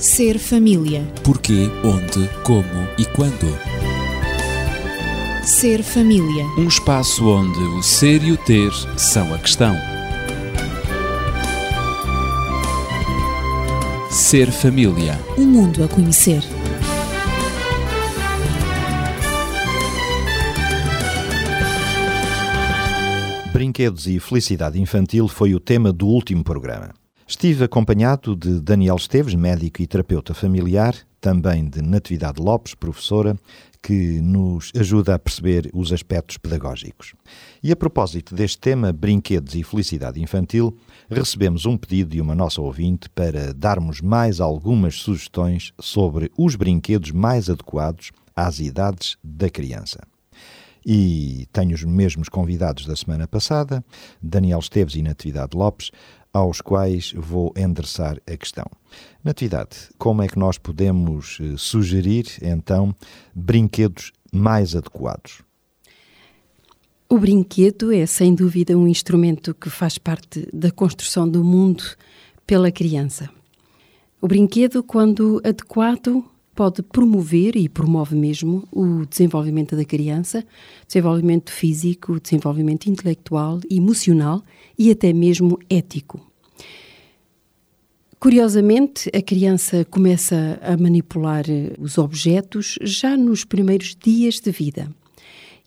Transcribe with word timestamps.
Ser 0.00 0.38
família. 0.38 1.02
Porquê, 1.22 1.68
onde, 1.84 2.26
como 2.42 2.88
e 2.96 3.04
quando. 3.04 3.54
Ser 5.44 5.82
família. 5.82 6.46
Um 6.56 6.66
espaço 6.66 7.28
onde 7.28 7.58
o 7.58 7.82
ser 7.82 8.24
e 8.24 8.32
o 8.32 8.36
ter 8.38 8.72
são 8.96 9.34
a 9.34 9.38
questão. 9.38 9.74
Ser 14.10 14.50
família. 14.50 15.20
Um 15.36 15.44
mundo 15.44 15.84
a 15.84 15.88
conhecer. 15.88 16.42
Brinquedos 23.52 24.06
e 24.06 24.18
felicidade 24.18 24.80
infantil 24.80 25.28
foi 25.28 25.54
o 25.54 25.60
tema 25.60 25.92
do 25.92 26.06
último 26.06 26.42
programa. 26.42 26.94
Estive 27.30 27.62
acompanhado 27.62 28.34
de 28.34 28.60
Daniel 28.60 28.96
Esteves, 28.96 29.36
médico 29.36 29.80
e 29.80 29.86
terapeuta 29.86 30.34
familiar, 30.34 30.96
também 31.20 31.70
de 31.70 31.80
Natividade 31.80 32.42
Lopes, 32.42 32.74
professora, 32.74 33.38
que 33.80 34.20
nos 34.20 34.72
ajuda 34.76 35.14
a 35.14 35.18
perceber 35.18 35.70
os 35.72 35.92
aspectos 35.92 36.38
pedagógicos. 36.38 37.14
E 37.62 37.70
a 37.70 37.76
propósito 37.76 38.34
deste 38.34 38.58
tema, 38.58 38.92
brinquedos 38.92 39.54
e 39.54 39.62
felicidade 39.62 40.20
infantil, 40.20 40.76
recebemos 41.08 41.66
um 41.66 41.76
pedido 41.76 42.10
de 42.10 42.20
uma 42.20 42.34
nossa 42.34 42.60
ouvinte 42.60 43.08
para 43.08 43.54
darmos 43.54 44.00
mais 44.00 44.40
algumas 44.40 44.96
sugestões 44.96 45.72
sobre 45.80 46.32
os 46.36 46.56
brinquedos 46.56 47.12
mais 47.12 47.48
adequados 47.48 48.10
às 48.34 48.58
idades 48.58 49.16
da 49.22 49.48
criança. 49.48 50.00
E 50.84 51.46
tenho 51.52 51.74
os 51.74 51.84
mesmos 51.84 52.28
convidados 52.28 52.86
da 52.86 52.96
semana 52.96 53.28
passada, 53.28 53.84
Daniel 54.22 54.58
Esteves 54.58 54.94
e 54.94 55.02
Natividade 55.02 55.56
Lopes, 55.56 55.90
aos 56.32 56.60
quais 56.60 57.12
vou 57.16 57.52
endereçar 57.56 58.18
a 58.26 58.36
questão. 58.36 58.66
Natividade, 59.22 59.76
como 59.98 60.22
é 60.22 60.28
que 60.28 60.38
nós 60.38 60.58
podemos 60.58 61.38
eh, 61.40 61.54
sugerir, 61.56 62.26
então, 62.40 62.94
brinquedos 63.34 64.12
mais 64.32 64.76
adequados? 64.76 65.42
O 67.08 67.18
brinquedo 67.18 67.92
é, 67.92 68.06
sem 68.06 68.34
dúvida, 68.34 68.78
um 68.78 68.86
instrumento 68.86 69.52
que 69.52 69.68
faz 69.68 69.98
parte 69.98 70.48
da 70.52 70.70
construção 70.70 71.28
do 71.28 71.42
mundo 71.42 71.82
pela 72.46 72.70
criança. 72.70 73.28
O 74.20 74.28
brinquedo, 74.28 74.80
quando 74.82 75.42
adequado, 75.44 76.24
pode 76.60 76.82
promover 76.82 77.56
e 77.56 77.70
promove 77.70 78.14
mesmo 78.14 78.68
o 78.70 79.06
desenvolvimento 79.06 79.74
da 79.74 79.82
criança, 79.82 80.44
desenvolvimento 80.86 81.50
físico, 81.50 82.20
desenvolvimento 82.20 82.84
intelectual, 82.84 83.60
emocional 83.70 84.42
e 84.78 84.90
até 84.90 85.10
mesmo 85.10 85.58
ético. 85.70 86.20
Curiosamente, 88.18 89.08
a 89.16 89.22
criança 89.22 89.86
começa 89.86 90.60
a 90.60 90.76
manipular 90.76 91.48
eh, 91.48 91.72
os 91.78 91.96
objetos 91.96 92.76
já 92.82 93.16
nos 93.16 93.42
primeiros 93.42 93.96
dias 93.98 94.38
de 94.38 94.50
vida. 94.50 94.94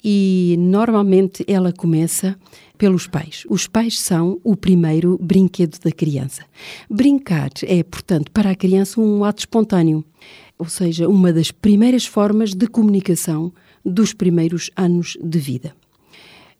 E 0.03 0.55
normalmente 0.59 1.43
ela 1.47 1.73
começa 1.73 2.37
pelos 2.77 3.07
pais. 3.07 3.45
Os 3.49 3.65
pais 3.65 3.99
são 3.99 4.39
o 4.43 4.55
primeiro 4.55 5.17
brinquedo 5.19 5.79
da 5.79 5.91
criança. 5.91 6.43
Brincar 6.87 7.49
é, 7.63 7.81
portanto, 7.81 8.29
para 8.29 8.51
a 8.51 8.55
criança 8.55 9.01
um 9.01 9.23
ato 9.23 9.39
espontâneo, 9.39 10.03
ou 10.63 10.69
seja, 10.69 11.09
uma 11.09 11.33
das 11.33 11.51
primeiras 11.51 12.05
formas 12.05 12.53
de 12.53 12.67
comunicação 12.67 13.51
dos 13.83 14.13
primeiros 14.13 14.71
anos 14.77 15.17
de 15.21 15.37
vida. 15.37 15.75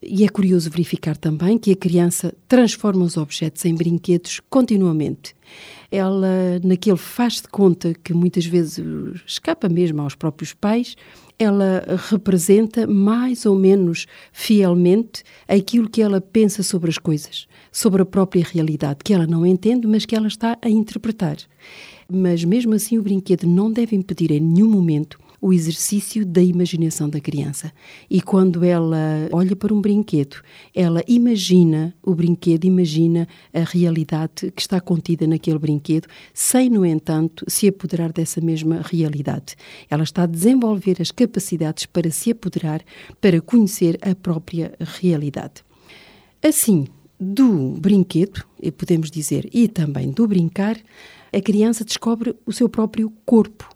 E 0.02 0.26
é 0.26 0.28
curioso 0.28 0.70
verificar 0.70 1.16
também 1.16 1.58
que 1.58 1.72
a 1.72 1.76
criança 1.76 2.36
transforma 2.46 3.06
os 3.06 3.16
objetos 3.16 3.64
em 3.64 3.74
brinquedos 3.74 4.42
continuamente. 4.50 5.34
Ela, 5.90 6.60
naquele 6.62 6.98
faz 6.98 7.36
de 7.36 7.48
conta 7.48 7.94
que 7.94 8.14
muitas 8.14 8.46
vezes 8.46 8.84
escapa 9.26 9.70
mesmo 9.70 10.02
aos 10.02 10.16
próprios 10.16 10.52
pais, 10.52 10.98
ela 11.40 11.86
representa 12.10 12.86
mais 12.86 13.46
ou 13.46 13.56
menos 13.56 14.06
fielmente 14.34 15.24
aquilo 15.48 15.90
que 15.90 16.02
ela 16.02 16.20
pensa 16.20 16.62
sobre 16.62 16.90
as 16.90 16.98
coisas, 16.98 17.48
sobre 17.72 18.02
a 18.02 18.06
própria 18.06 18.44
realidade, 18.44 19.00
que 19.02 19.14
ela 19.14 19.26
não 19.26 19.46
entende, 19.46 19.88
mas 19.88 20.06
que 20.06 20.14
ela 20.14 20.28
está 20.28 20.58
a 20.62 20.70
interpretar. 20.70 21.38
Mas 22.14 22.44
mesmo 22.44 22.76
assim, 22.76 23.00
o 23.00 23.02
brinquedo 23.02 23.48
não 23.48 23.72
deve 23.72 23.96
impedir 23.96 24.32
em 24.32 24.40
nenhum 24.40 24.70
momento 24.70 25.18
o 25.42 25.52
exercício 25.52 26.26
da 26.26 26.42
imaginação 26.42 27.10
da 27.10 27.20
criança. 27.20 27.74
E 28.10 28.22
quando 28.22 28.64
ela 28.64 29.28
olha 29.32 29.56
para 29.58 29.74
um 29.74 29.82
brinquedo, 29.82 30.38
ela 30.74 31.04
imagina 31.06 31.94
o 32.02 32.16
brinquedo, 32.16 32.64
imagina 32.64 33.28
a 33.54 33.60
realidade 33.60 34.52
que 34.56 34.62
está 34.62 34.80
contida 34.80 35.28
naquele 35.28 35.60
brinquedo, 35.60 36.08
sem, 36.34 36.70
no 36.70 36.86
entanto, 36.86 37.44
se 37.50 37.68
apoderar 37.68 38.14
dessa 38.14 38.40
mesma 38.40 38.82
realidade. 38.86 39.56
Ela 39.90 40.04
está 40.04 40.24
a 40.24 40.28
desenvolver 40.28 41.02
as 41.02 41.12
capacidades 41.12 41.88
para 41.88 42.10
se 42.10 42.32
apoderar, 42.32 42.82
para 43.20 43.42
conhecer 43.42 43.98
a 44.02 44.16
própria 44.16 44.74
realidade. 44.80 45.56
Assim, 46.42 46.86
do 47.20 47.72
brinquedo, 47.80 48.46
podemos 48.78 49.12
dizer, 49.12 49.50
e 49.54 49.68
também 49.68 50.12
do 50.12 50.26
brincar, 50.26 50.78
a 51.34 51.42
criança 51.42 51.84
descobre 51.84 52.36
o 52.46 52.54
seu 52.54 52.70
próprio 52.70 53.12
corpo 53.26 53.68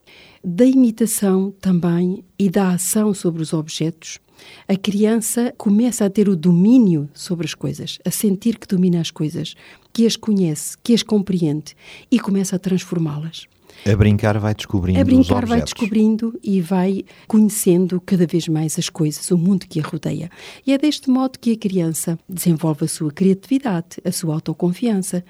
da 0.43 0.65
imitação 0.65 1.51
também 1.59 2.23
e 2.37 2.49
da 2.49 2.71
ação 2.71 3.13
sobre 3.13 3.41
os 3.41 3.51
objetos, 3.51 4.19
a 4.67 4.75
criança 4.75 5.53
começa 5.57 6.05
a 6.05 6.09
ter 6.09 6.29
o 6.29 6.35
domínio 6.35 7.09
sobre 7.13 7.45
as 7.45 7.53
coisas, 7.53 7.99
a 8.05 8.11
sentir 8.11 8.59
que 8.59 8.67
domina 8.67 9.01
as 9.01 9.11
coisas, 9.11 9.55
que 9.91 10.05
as 10.05 10.15
conhece, 10.15 10.77
que 10.83 10.93
as 10.93 11.01
compreende 11.01 11.75
e 12.11 12.19
começa 12.19 12.55
a 12.55 12.59
transformá-las. 12.59 13.47
A 13.85 13.95
brincar 13.95 14.37
vai 14.39 14.53
descobrindo 14.53 14.99
A 14.99 15.03
brincar 15.03 15.45
vai 15.45 15.61
descobrindo 15.61 16.37
e 16.43 16.61
vai 16.61 17.05
conhecendo 17.27 18.01
cada 18.01 18.25
vez 18.25 18.47
mais 18.47 18.77
as 18.77 18.89
coisas, 18.89 19.29
o 19.31 19.37
mundo 19.37 19.65
que 19.67 19.79
a 19.79 19.83
rodeia. 19.83 20.29
E 20.65 20.73
é 20.73 20.77
deste 20.77 21.09
modo 21.09 21.39
que 21.39 21.51
a 21.51 21.57
criança 21.57 22.17
desenvolve 22.27 22.85
a 22.85 22.87
sua 22.87 23.11
criatividade, 23.11 23.97
a 24.03 24.11
sua 24.11 24.35
autoconfiança. 24.35 25.23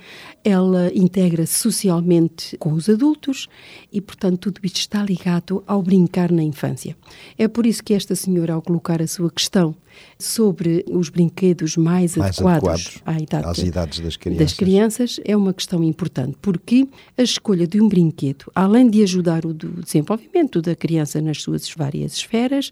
Ela 0.43 0.91
integra-se 0.93 1.59
socialmente 1.59 2.57
com 2.57 2.73
os 2.73 2.89
adultos 2.89 3.47
e, 3.91 4.01
portanto, 4.01 4.51
tudo 4.51 4.59
isto 4.63 4.77
está 4.77 5.03
ligado 5.03 5.63
ao 5.67 5.81
brincar 5.81 6.31
na 6.31 6.43
infância. 6.43 6.95
É 7.37 7.47
por 7.47 7.65
isso 7.65 7.83
que 7.83 7.93
esta 7.93 8.15
senhora, 8.15 8.53
ao 8.53 8.61
colocar 8.61 9.01
a 9.01 9.07
sua 9.07 9.31
questão 9.31 9.75
sobre 10.19 10.83
os 10.89 11.09
brinquedos 11.09 11.77
mais, 11.77 12.15
Mais 12.15 12.37
adequados, 12.37 12.69
adequados 12.69 13.01
à 13.05 13.19
idade 13.19 13.47
às 13.47 13.57
idades 13.59 13.99
das 13.99 14.17
crianças. 14.17 14.45
das 14.45 14.53
crianças 14.53 15.19
é 15.23 15.35
uma 15.35 15.53
questão 15.53 15.83
importante, 15.83 16.37
porque 16.41 16.87
a 17.17 17.21
escolha 17.21 17.67
de 17.67 17.81
um 17.81 17.87
brinquedo, 17.87 18.45
além 18.55 18.89
de 18.89 19.03
ajudar 19.03 19.45
o 19.45 19.53
desenvolvimento 19.53 20.61
da 20.61 20.75
criança 20.75 21.21
nas 21.21 21.41
suas 21.41 21.69
várias 21.75 22.13
esferas, 22.13 22.71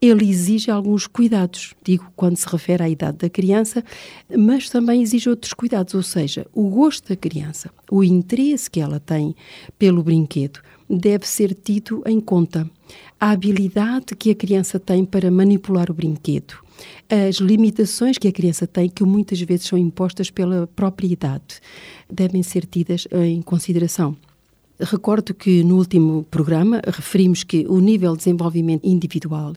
ele 0.00 0.28
exige 0.28 0.70
alguns 0.70 1.06
cuidados, 1.06 1.74
digo 1.84 2.10
quando 2.16 2.36
se 2.36 2.48
refere 2.48 2.82
à 2.82 2.88
idade 2.88 3.18
da 3.18 3.28
criança, 3.28 3.84
mas 4.34 4.70
também 4.70 5.02
exige 5.02 5.28
outros 5.28 5.52
cuidados, 5.52 5.92
ou 5.94 6.02
seja, 6.02 6.46
o 6.54 6.68
gosto 6.70 7.10
da 7.10 7.16
criança, 7.16 7.70
o 7.90 8.02
interesse 8.02 8.70
que 8.70 8.80
ela 8.80 8.98
tem 8.98 9.34
pelo 9.78 10.02
brinquedo 10.02 10.60
deve 10.88 11.28
ser 11.28 11.54
tido 11.54 12.02
em 12.06 12.18
conta. 12.18 12.68
A 13.20 13.30
habilidade 13.30 14.16
que 14.16 14.30
a 14.30 14.34
criança 14.34 14.80
tem 14.80 15.04
para 15.04 15.30
manipular 15.30 15.90
o 15.90 15.94
brinquedo, 15.94 16.54
as 17.08 17.36
limitações 17.36 18.16
que 18.16 18.26
a 18.26 18.32
criança 18.32 18.66
tem, 18.66 18.88
que 18.88 19.04
muitas 19.04 19.38
vezes 19.42 19.66
são 19.66 19.78
impostas 19.78 20.30
pela 20.30 20.66
própria 20.66 21.06
idade, 21.06 21.60
devem 22.10 22.42
ser 22.42 22.64
tidas 22.64 23.06
em 23.12 23.42
consideração. 23.42 24.16
Recordo 24.82 25.34
que 25.34 25.62
no 25.62 25.76
último 25.76 26.24
programa 26.30 26.80
referimos 26.86 27.44
que 27.44 27.66
o 27.68 27.80
nível 27.80 28.12
de 28.12 28.18
desenvolvimento 28.18 28.86
individual, 28.86 29.54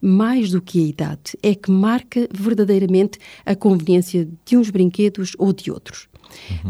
mais 0.00 0.50
do 0.50 0.60
que 0.60 0.80
a 0.80 0.86
idade, 0.86 1.38
é 1.42 1.54
que 1.54 1.70
marca 1.70 2.28
verdadeiramente 2.32 3.18
a 3.44 3.54
conveniência 3.54 4.28
de 4.44 4.56
uns 4.56 4.68
brinquedos 4.70 5.32
ou 5.38 5.52
de 5.52 5.70
outros. 5.70 6.08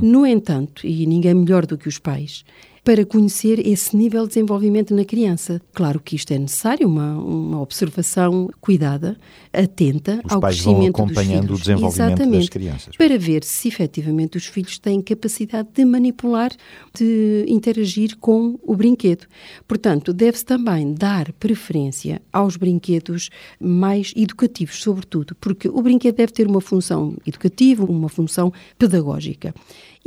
No 0.01 0.27
entanto, 0.27 0.87
e 0.87 1.07
ninguém 1.07 1.35
melhor 1.35 1.67
do 1.67 1.79
que 1.79 1.89
os 1.89 1.99
pais, 1.99 2.45
para 2.87 3.05
conhecer 3.05 3.67
esse 3.67 3.97
nível 3.97 4.23
de 4.23 4.29
desenvolvimento 4.29 4.95
na 4.95 5.05
criança. 5.05 5.61
Claro 5.75 5.99
que 5.99 6.15
isto 6.15 6.33
é 6.33 6.39
necessário, 6.39 6.87
uma, 6.87 7.19
uma 7.19 7.61
observação 7.61 8.49
cuidada, 8.61 9.19
atenta 9.53 10.21
Os 10.25 10.33
ao 10.33 10.41
pais 10.41 10.61
vão 10.61 10.75
crescimento 10.75 10.95
acompanhando 10.95 11.49
dos 11.49 11.63
o 11.63 11.65
filhos. 11.65 11.81
desenvolvimento 11.81 12.09
das 12.09 12.17
Exatamente, 12.19 12.51
crianças. 12.51 12.97
Para 12.97 13.19
ver 13.19 13.43
se 13.43 13.67
efetivamente 13.67 14.37
os 14.37 14.47
filhos 14.47 14.79
têm 14.79 15.03
capacidade 15.03 15.69
de 15.75 15.85
manipular, 15.85 16.53
de 16.95 17.45
interagir 17.49 18.17
com 18.21 18.57
o 18.63 18.77
brinquedo. 18.77 19.27
Portanto, 19.67 20.13
deve-se 20.13 20.45
também 20.45 20.95
dar 20.95 21.33
preferência 21.33 22.23
aos 22.33 22.57
brinquedos 22.57 23.31
mais 23.59 24.13
educativos, 24.15 24.81
sobretudo, 24.81 25.35
porque 25.41 25.69
o 25.69 25.83
brinquedo 25.83 26.15
deve 26.15 26.31
ter 26.31 26.47
uma 26.47 26.61
função 26.61 27.17
educativa, 27.27 27.85
uma 27.85 28.09
função 28.09 28.53
pedagógica. 28.79 29.53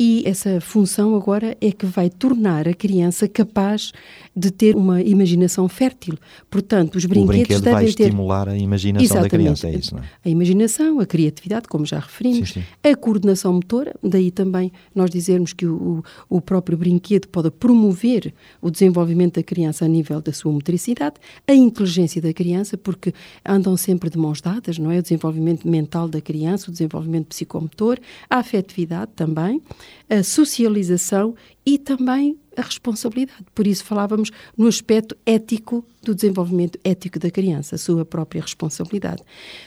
E 0.01 0.23
essa 0.25 0.61
função 0.61 1.13
agora 1.13 1.57
é 1.59 1.73
que 1.73 1.85
vai 1.85 2.09
tornar 2.09 2.69
a 2.69 2.73
criança 2.73 3.27
capaz 3.27 3.91
de 4.33 4.49
ter 4.49 4.73
uma 4.73 5.01
imaginação 5.01 5.67
fértil. 5.67 6.17
Portanto, 6.49 6.95
os 6.95 7.03
brinquedos 7.03 7.35
o 7.35 7.37
brinquedo 7.37 7.61
devem 7.61 7.73
vai 7.73 7.93
ter 7.93 8.03
estimular 8.03 8.47
a 8.47 8.57
imaginação 8.57 9.03
Exatamente. 9.03 9.29
da 9.29 9.37
criança, 9.37 9.67
é 9.67 9.75
isso, 9.75 9.95
não 9.95 10.01
é? 10.01 10.05
A 10.23 10.29
imaginação, 10.29 11.01
a 11.01 11.05
criatividade, 11.05 11.67
como 11.67 11.85
já 11.85 11.99
referimos, 11.99 12.47
Sim, 12.47 12.61
sim. 12.61 12.89
a 12.89 12.95
coordenação 12.95 13.51
motora, 13.51 13.93
daí 14.01 14.31
também 14.31 14.71
nós 14.95 15.09
dizermos 15.09 15.51
que 15.51 15.65
o, 15.65 16.01
o, 16.29 16.37
o 16.37 16.39
próprio 16.39 16.77
brinquedo 16.77 17.27
pode 17.27 17.51
promover 17.51 18.33
o 18.61 18.71
desenvolvimento 18.71 19.35
da 19.35 19.43
criança 19.43 19.83
a 19.83 19.87
nível 19.89 20.21
da 20.21 20.31
sua 20.31 20.53
motricidade, 20.53 21.15
a 21.45 21.53
inteligência 21.53 22.21
da 22.21 22.31
criança, 22.31 22.77
porque 22.77 23.13
andam 23.45 23.75
sempre 23.75 24.09
de 24.09 24.17
mãos 24.17 24.39
dadas, 24.39 24.79
não 24.79 24.91
é? 24.91 24.99
O 24.99 25.01
desenvolvimento 25.01 25.67
mental 25.67 26.07
da 26.07 26.21
criança, 26.21 26.69
o 26.69 26.71
desenvolvimento 26.71 27.27
psicomotor, 27.27 27.99
a 28.29 28.37
afetividade 28.37 29.11
também, 29.13 29.61
a 30.09 30.23
socialização 30.23 31.35
e 31.65 31.77
também 31.77 32.37
a 32.57 32.61
responsabilidade. 32.61 33.45
Por 33.53 33.67
isso 33.67 33.83
falávamos 33.83 34.31
no 34.57 34.67
aspecto 34.67 35.15
ético 35.25 35.85
do 36.03 36.13
desenvolvimento 36.13 36.79
ético 36.83 37.19
da 37.19 37.29
criança, 37.29 37.75
a 37.75 37.77
sua 37.77 38.03
própria 38.03 38.41
responsabilidade. 38.41 39.21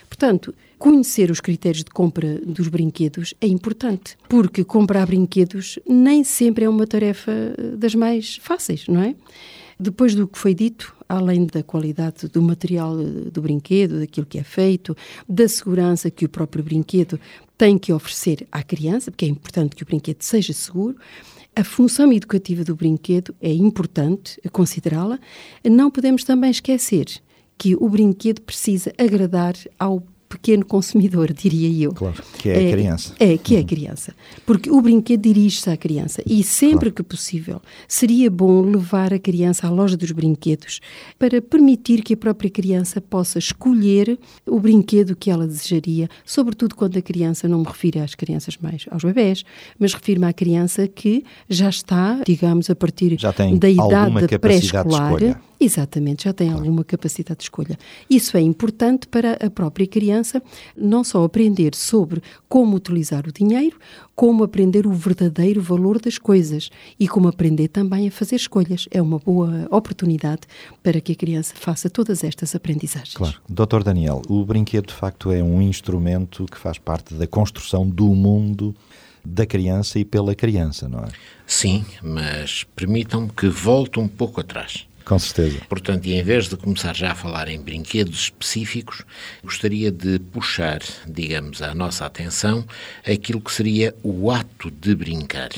Portanto, 0.08 0.54
conhecer 0.78 1.30
os 1.30 1.40
critérios 1.40 1.84
de 1.84 1.90
compra 1.90 2.40
dos 2.44 2.68
brinquedos 2.68 3.34
é 3.40 3.46
importante, 3.46 4.16
porque 4.28 4.64
comprar 4.64 5.06
brinquedos 5.06 5.78
nem 5.88 6.24
sempre 6.24 6.64
é 6.64 6.68
uma 6.68 6.86
tarefa 6.86 7.30
eh, 7.32 7.76
das 7.76 7.94
mais 7.94 8.36
fáceis, 8.42 8.86
não 8.88 9.02
é? 9.02 9.14
Depois 9.82 10.14
do 10.14 10.28
que 10.28 10.38
foi 10.38 10.54
dito, 10.54 10.94
além 11.08 11.44
da 11.44 11.60
qualidade 11.60 12.28
do 12.28 12.40
material 12.40 12.96
eh, 13.00 13.30
do 13.32 13.42
brinquedo, 13.42 13.98
daquilo 13.98 14.24
que 14.24 14.38
é 14.38 14.44
feito, 14.44 14.96
da 15.28 15.48
segurança 15.48 16.08
que 16.08 16.24
o 16.24 16.28
próprio 16.28 16.62
brinquedo 16.62 17.18
tem 17.58 17.76
que 17.76 17.92
oferecer 17.92 18.46
à 18.52 18.62
criança, 18.62 19.10
porque 19.10 19.24
é 19.24 19.28
importante 19.28 19.74
que 19.74 19.82
o 19.82 19.86
brinquedo 19.86 20.22
seja 20.22 20.52
seguro, 20.52 20.96
a 21.56 21.64
função 21.64 22.12
educativa 22.12 22.62
do 22.62 22.76
brinquedo 22.76 23.34
é 23.40 23.52
importante 23.52 24.40
considerá-la. 24.52 25.18
Não 25.64 25.90
podemos 25.90 26.22
também 26.22 26.50
esquecer 26.50 27.06
que 27.58 27.74
o 27.74 27.88
brinquedo 27.88 28.40
precisa 28.40 28.92
agradar 28.96 29.54
ao 29.78 30.02
pequeno 30.32 30.64
consumidor, 30.64 31.32
diria 31.32 31.84
eu. 31.84 31.92
Claro, 31.92 32.22
que 32.38 32.48
é 32.48 32.68
a 32.68 32.72
criança. 32.72 33.14
É, 33.20 33.36
que 33.36 33.56
é 33.56 33.60
a 33.60 33.64
criança. 33.64 34.14
Porque 34.46 34.70
o 34.70 34.80
brinquedo 34.80 35.20
dirige-se 35.20 35.68
à 35.68 35.76
criança 35.76 36.22
e 36.26 36.42
sempre 36.42 36.90
claro. 36.90 36.94
que 36.94 37.02
possível 37.02 37.60
seria 37.86 38.30
bom 38.30 38.62
levar 38.62 39.12
a 39.12 39.18
criança 39.18 39.66
à 39.66 39.70
loja 39.70 39.96
dos 39.96 40.10
brinquedos 40.10 40.80
para 41.18 41.42
permitir 41.42 42.02
que 42.02 42.14
a 42.14 42.16
própria 42.16 42.50
criança 42.50 43.00
possa 43.00 43.38
escolher 43.38 44.18
o 44.46 44.58
brinquedo 44.58 45.14
que 45.14 45.30
ela 45.30 45.46
desejaria, 45.46 46.08
sobretudo 46.24 46.74
quando 46.74 46.96
a 46.96 47.02
criança, 47.02 47.46
não 47.46 47.58
me 47.58 47.66
refiro 47.66 48.00
às 48.00 48.14
crianças 48.14 48.56
mais 48.56 48.86
aos 48.90 49.04
bebés, 49.04 49.44
mas 49.78 49.92
refiro-me 49.92 50.26
à 50.26 50.32
criança 50.32 50.88
que 50.88 51.24
já 51.48 51.68
está, 51.68 52.20
digamos, 52.26 52.70
a 52.70 52.74
partir 52.74 53.16
da 53.58 53.68
idade 53.68 54.38
pré-escolar. 54.38 55.42
Exatamente, 55.62 56.24
já 56.24 56.32
tem 56.32 56.48
claro. 56.48 56.64
alguma 56.64 56.82
capacidade 56.82 57.38
de 57.38 57.44
escolha. 57.44 57.78
Isso 58.10 58.36
é 58.36 58.40
importante 58.40 59.06
para 59.06 59.34
a 59.34 59.48
própria 59.48 59.86
criança, 59.86 60.42
não 60.76 61.04
só 61.04 61.22
aprender 61.22 61.74
sobre 61.76 62.20
como 62.48 62.74
utilizar 62.74 63.28
o 63.28 63.32
dinheiro, 63.32 63.78
como 64.16 64.42
aprender 64.42 64.88
o 64.88 64.92
verdadeiro 64.92 65.62
valor 65.62 66.00
das 66.00 66.18
coisas 66.18 66.68
e 66.98 67.06
como 67.06 67.28
aprender 67.28 67.68
também 67.68 68.08
a 68.08 68.10
fazer 68.10 68.36
escolhas. 68.36 68.88
É 68.90 69.00
uma 69.00 69.20
boa 69.20 69.68
oportunidade 69.70 70.42
para 70.82 71.00
que 71.00 71.12
a 71.12 71.16
criança 71.16 71.54
faça 71.54 71.88
todas 71.88 72.24
estas 72.24 72.56
aprendizagens. 72.56 73.14
Claro. 73.14 73.40
Doutor 73.48 73.84
Daniel, 73.84 74.20
o 74.28 74.44
brinquedo 74.44 74.88
de 74.88 74.94
facto 74.94 75.30
é 75.30 75.42
um 75.42 75.62
instrumento 75.62 76.44
que 76.46 76.58
faz 76.58 76.76
parte 76.76 77.14
da 77.14 77.26
construção 77.26 77.88
do 77.88 78.08
mundo 78.08 78.74
da 79.24 79.46
criança 79.46 80.00
e 80.00 80.04
pela 80.04 80.34
criança, 80.34 80.88
não 80.88 81.00
é? 81.00 81.08
Sim, 81.46 81.84
mas 82.02 82.64
permitam-me 82.74 83.28
que 83.30 83.46
volte 83.48 84.00
um 84.00 84.08
pouco 84.08 84.40
atrás. 84.40 84.86
Com 85.04 85.18
certeza. 85.18 85.60
Portanto, 85.68 86.06
e 86.06 86.14
em 86.14 86.22
vez 86.22 86.48
de 86.48 86.56
começar 86.56 86.94
já 86.94 87.12
a 87.12 87.14
falar 87.14 87.48
em 87.48 87.60
brinquedos 87.60 88.20
específicos, 88.20 89.02
gostaria 89.42 89.90
de 89.90 90.18
puxar, 90.18 90.80
digamos, 91.06 91.62
a 91.62 91.74
nossa 91.74 92.06
atenção 92.06 92.64
aquilo 93.04 93.40
que 93.40 93.52
seria 93.52 93.94
o 94.02 94.30
ato 94.30 94.70
de 94.70 94.94
brincar. 94.94 95.50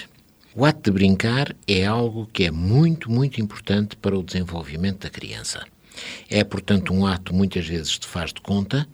O 0.55 0.65
ato 0.65 0.83
de 0.83 0.91
brincar 0.93 1.55
é 1.67 1.85
algo 1.85 2.29
que 2.33 2.45
é 2.45 2.51
muito, 2.51 3.11
muito 3.11 3.41
importante 3.41 3.97
para 3.97 4.17
o 4.17 4.23
desenvolvimento 4.23 5.01
da 5.01 5.11
criança. 5.11 5.67
É, 6.29 6.43
portanto, 6.43 6.93
um 6.93 7.07
ato 7.07 7.35
muitas 7.35 7.67
vezes 7.67 7.99
de 7.99 8.07
faz 8.07 8.33
de 8.33 8.41
conta, 8.41 8.87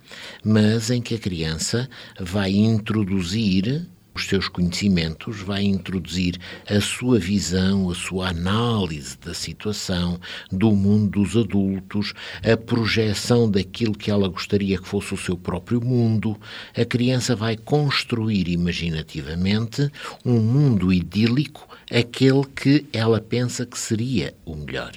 mas 0.43 0.89
em 0.89 1.01
que 1.01 1.15
a 1.15 1.19
criança 1.19 1.89
vai 2.19 2.51
introduzir 2.51 3.87
os 4.13 4.27
seus 4.27 4.47
conhecimentos, 4.47 5.41
vai 5.41 5.63
introduzir 5.63 6.37
a 6.69 6.81
sua 6.81 7.19
visão, 7.19 7.89
a 7.89 7.95
sua 7.95 8.29
análise 8.29 9.17
da 9.17 9.33
situação, 9.33 10.19
do 10.51 10.71
mundo 10.71 11.21
dos 11.21 11.37
adultos, 11.37 12.13
a 12.43 12.57
projeção 12.57 13.49
daquilo 13.49 13.97
que 13.97 14.11
ela 14.11 14.27
gostaria 14.27 14.77
que 14.77 14.87
fosse 14.87 15.13
o 15.13 15.17
seu 15.17 15.37
próprio 15.37 15.81
mundo. 15.81 16.39
A 16.75 16.85
criança 16.85 17.35
vai 17.35 17.55
construir 17.57 18.47
imaginativamente 18.47 19.89
um 20.25 20.39
mundo 20.39 20.91
idílico, 20.91 21.67
aquele 21.89 22.45
que 22.45 22.85
ela 22.91 23.19
pensa 23.19 23.65
que 23.65 23.77
seria 23.77 24.33
o 24.45 24.55
melhor. 24.55 24.91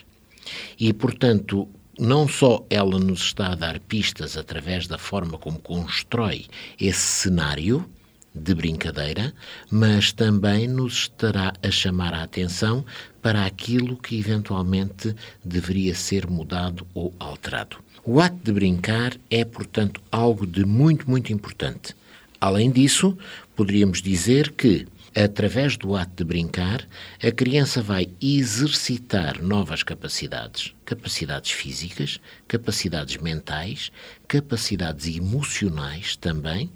E, 0.78 0.92
portanto, 0.92 1.68
não 1.98 2.26
só 2.26 2.64
ela 2.68 2.98
nos 2.98 3.20
está 3.20 3.52
a 3.52 3.54
dar 3.54 3.78
pistas 3.78 4.36
através 4.36 4.86
da 4.86 4.98
forma 4.98 5.38
como 5.38 5.58
constrói 5.58 6.46
esse 6.80 7.00
cenário, 7.00 7.88
de 8.34 8.54
brincadeira, 8.54 9.32
mas 9.70 10.12
também 10.12 10.66
nos 10.66 10.94
estará 10.94 11.52
a 11.62 11.70
chamar 11.70 12.12
a 12.12 12.22
atenção 12.22 12.84
para 13.22 13.46
aquilo 13.46 13.96
que 13.96 14.18
eventualmente 14.18 15.14
deveria 15.44 15.94
ser 15.94 16.26
mudado 16.26 16.86
ou 16.92 17.14
alterado. 17.18 17.76
O 18.04 18.20
ato 18.20 18.36
de 18.42 18.52
brincar 18.52 19.16
é, 19.30 19.44
portanto, 19.44 20.02
algo 20.10 20.46
de 20.46 20.64
muito, 20.64 21.08
muito 21.08 21.32
importante. 21.32 21.94
Além 22.38 22.70
disso, 22.70 23.16
poderíamos 23.56 24.02
dizer 24.02 24.52
que, 24.52 24.86
através 25.16 25.78
do 25.78 25.96
ato 25.96 26.12
de 26.16 26.24
brincar, 26.24 26.86
a 27.22 27.30
criança 27.30 27.80
vai 27.80 28.08
exercitar 28.20 29.42
novas 29.42 29.82
capacidades, 29.82 30.74
capacidades 30.84 31.52
físicas, 31.52 32.20
capacidades 32.46 33.16
mentais, 33.16 33.90
capacidades 34.28 35.06
emocionais 35.06 36.16
também, 36.16 36.70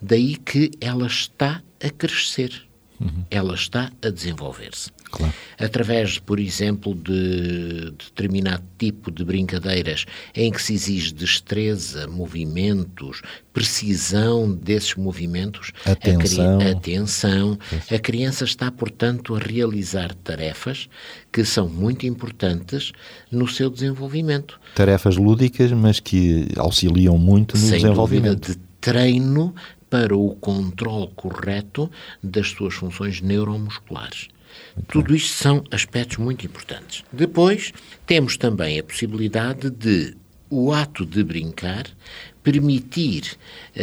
daí 0.00 0.36
que 0.36 0.70
ela 0.80 1.06
está 1.06 1.62
a 1.82 1.90
crescer, 1.90 2.68
uhum. 3.00 3.24
ela 3.30 3.54
está 3.54 3.90
a 4.02 4.10
desenvolver-se. 4.10 4.90
Claro. 5.10 5.32
Através, 5.58 6.18
por 6.18 6.38
exemplo, 6.38 6.94
de 6.94 7.92
determinado 7.92 8.62
tipo 8.76 9.10
de 9.10 9.24
brincadeiras 9.24 10.04
em 10.34 10.52
que 10.52 10.62
se 10.62 10.74
exige 10.74 11.14
destreza, 11.14 12.06
movimentos, 12.06 13.22
precisão 13.52 14.52
desses 14.52 14.94
movimentos, 14.96 15.72
atenção, 15.86 16.60
a, 16.60 16.70
atenção, 16.70 17.58
a 17.90 17.98
criança 17.98 18.44
está, 18.44 18.70
portanto, 18.70 19.34
a 19.34 19.38
realizar 19.38 20.14
tarefas 20.14 20.88
que 21.32 21.44
são 21.44 21.68
muito 21.68 22.06
importantes 22.06 22.92
no 23.30 23.48
seu 23.48 23.70
desenvolvimento. 23.70 24.60
Tarefas 24.74 25.16
lúdicas, 25.16 25.72
mas 25.72 26.00
que 26.00 26.48
auxiliam 26.56 27.16
muito 27.16 27.56
no 27.56 27.62
Sem 27.62 27.78
desenvolvimento. 27.78 28.40
Dúvida, 28.40 28.60
de 28.60 28.68
treino 28.80 29.54
para 29.90 30.16
o 30.16 30.34
controle 30.36 31.10
correto 31.14 31.90
das 32.22 32.48
suas 32.48 32.74
funções 32.74 33.20
neuromusculares. 33.20 34.28
Tudo 34.88 35.14
isto 35.14 35.34
são 35.34 35.62
aspectos 35.70 36.16
muito 36.16 36.46
importantes. 36.46 37.04
Depois, 37.12 37.72
temos 38.06 38.36
também 38.36 38.78
a 38.78 38.82
possibilidade 38.82 39.70
de 39.70 40.16
o 40.50 40.72
ato 40.72 41.04
de 41.04 41.22
brincar 41.22 41.86
permitir 42.42 43.36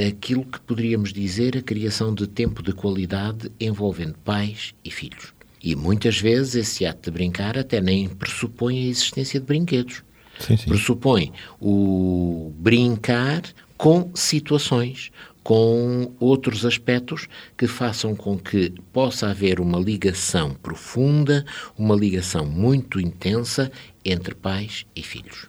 aquilo 0.07 0.43
que 0.43 0.59
poderíamos 0.61 1.13
dizer 1.13 1.55
a 1.55 1.61
criação 1.61 2.13
de 2.13 2.25
tempo 2.25 2.63
de 2.63 2.73
qualidade 2.73 3.51
envolvendo 3.59 4.15
pais 4.23 4.73
e 4.83 4.89
filhos. 4.89 5.33
E 5.61 5.75
muitas 5.75 6.19
vezes 6.19 6.55
esse 6.55 6.85
ato 6.85 7.03
de 7.03 7.11
brincar 7.11 7.57
até 7.57 7.79
nem 7.79 8.09
pressupõe 8.09 8.79
a 8.79 8.87
existência 8.87 9.39
de 9.39 9.45
brinquedos. 9.45 10.03
Sim, 10.39 10.57
sim. 10.57 10.69
Pressupõe 10.69 11.31
o 11.59 12.51
brincar 12.57 13.43
com 13.77 14.11
situações, 14.15 15.11
com 15.45 16.11
outros 16.19 16.65
aspectos 16.65 17.27
que 17.55 17.67
façam 17.67 18.15
com 18.15 18.35
que 18.35 18.73
possa 18.91 19.27
haver 19.27 19.59
uma 19.59 19.77
ligação 19.77 20.55
profunda, 20.55 21.45
uma 21.77 21.95
ligação 21.95 22.47
muito 22.47 22.99
intensa 22.99 23.71
entre 24.03 24.33
pais 24.33 24.87
e 24.95 25.03
filhos. 25.03 25.47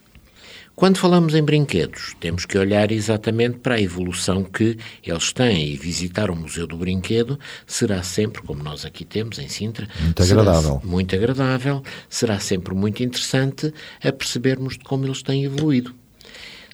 Quando 0.75 0.97
falamos 0.97 1.33
em 1.33 1.41
brinquedos, 1.41 2.15
temos 2.19 2.45
que 2.45 2.59
olhar 2.59 2.91
exatamente 2.91 3.57
para 3.57 3.73
a 3.73 3.81
evolução 3.81 4.43
que 4.43 4.77
eles 5.03 5.33
têm 5.33 5.71
e 5.71 5.75
visitar 5.75 6.29
o 6.29 6.35
Museu 6.35 6.67
do 6.67 6.77
Brinquedo 6.77 7.39
será 7.65 8.03
sempre, 8.03 8.43
como 8.43 8.61
nós 8.61 8.85
aqui 8.85 9.03
temos 9.03 9.39
em 9.39 9.49
Sintra, 9.49 9.87
muito 9.99 10.21
agradável. 10.21 10.79
Muito 10.83 11.15
agradável, 11.15 11.81
será 12.07 12.39
sempre 12.39 12.75
muito 12.75 13.01
interessante 13.01 13.73
a 14.03 14.11
percebermos 14.11 14.77
de 14.77 14.83
como 14.83 15.07
eles 15.07 15.23
têm 15.23 15.43
evoluído. 15.43 15.95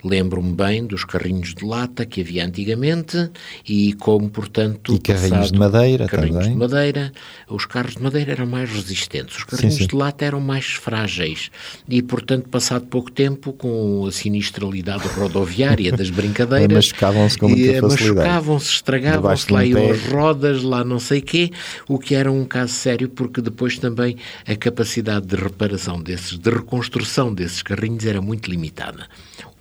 Lembro-me 0.04 0.54
bem 0.54 0.86
dos 0.86 1.06
carrinhos 1.06 1.54
de 1.54 1.66
lata 1.66 2.06
que 2.06 2.22
havia 2.22 2.46
antigamente 2.46 3.30
e 3.68 3.94
como, 3.94 4.30
portanto... 4.30 4.94
E 4.94 5.00
carrinhos 5.00 5.52
de 5.52 5.58
madeira 5.58 6.08
carrinhos 6.08 6.40
também. 6.40 6.52
de 6.52 6.58
madeira. 6.58 7.12
Os 7.50 7.66
carros 7.66 7.96
de 7.96 8.04
madeira 8.04 8.34
eram 8.34 8.46
mais 8.46 8.70
resistentes, 8.70 9.38
os 9.38 9.44
carrinhos 9.44 9.76
Sim, 9.76 9.82
sim. 9.82 9.88
de 9.88 9.96
lata 9.96 10.26
eram 10.26 10.42
mais 10.42 10.66
frágeis 10.66 11.50
e, 11.88 12.02
portanto, 12.02 12.50
passado 12.50 12.86
pouco 12.88 13.12
tempo, 13.12 13.54
com 13.54 14.06
a 14.06 14.12
sinistralidade 14.12 15.08
rodoviária 15.08 15.92
das 15.92 16.10
brincadeiras... 16.12 16.92
Machucavam-se 16.92 17.38
com 17.38 17.50
muita 17.50 17.62
e, 17.62 17.80
facilidade. 17.80 18.16
Machucavam-se, 18.16 18.70
estragavam-se, 18.72 19.54
lá 19.54 19.66
iam 19.66 19.92
as 19.92 20.06
rodas, 20.08 20.64
lá 20.64 20.84
não 20.84 21.00
sei 21.00 21.22
quê, 21.22 21.50
o 21.88 21.98
que 21.98 22.16
era 22.16 22.32
um 22.32 22.46
caso 22.46 22.74
sério, 22.74 23.08
porque 23.10 23.42
depois 23.42 23.78
também 23.78 24.18
a 24.46 24.56
capacidade 24.56 25.26
de 25.26 25.36
reparação 25.36 26.02
desses, 26.02 26.38
de 26.38 26.50
reconstrução 26.50 27.34
desses 27.34 27.62
carrinhos 27.62 28.06
era 28.06 28.22
muito 28.22 28.50
limitada. 28.50 29.08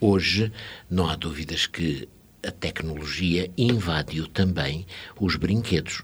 Hoje, 0.04 0.50
não 0.90 1.08
há 1.08 1.14
dúvidas 1.14 1.68
que 1.68 2.08
a 2.44 2.50
tecnologia 2.50 3.48
invadiu 3.56 4.26
também 4.26 4.84
os 5.20 5.36
brinquedos. 5.36 6.02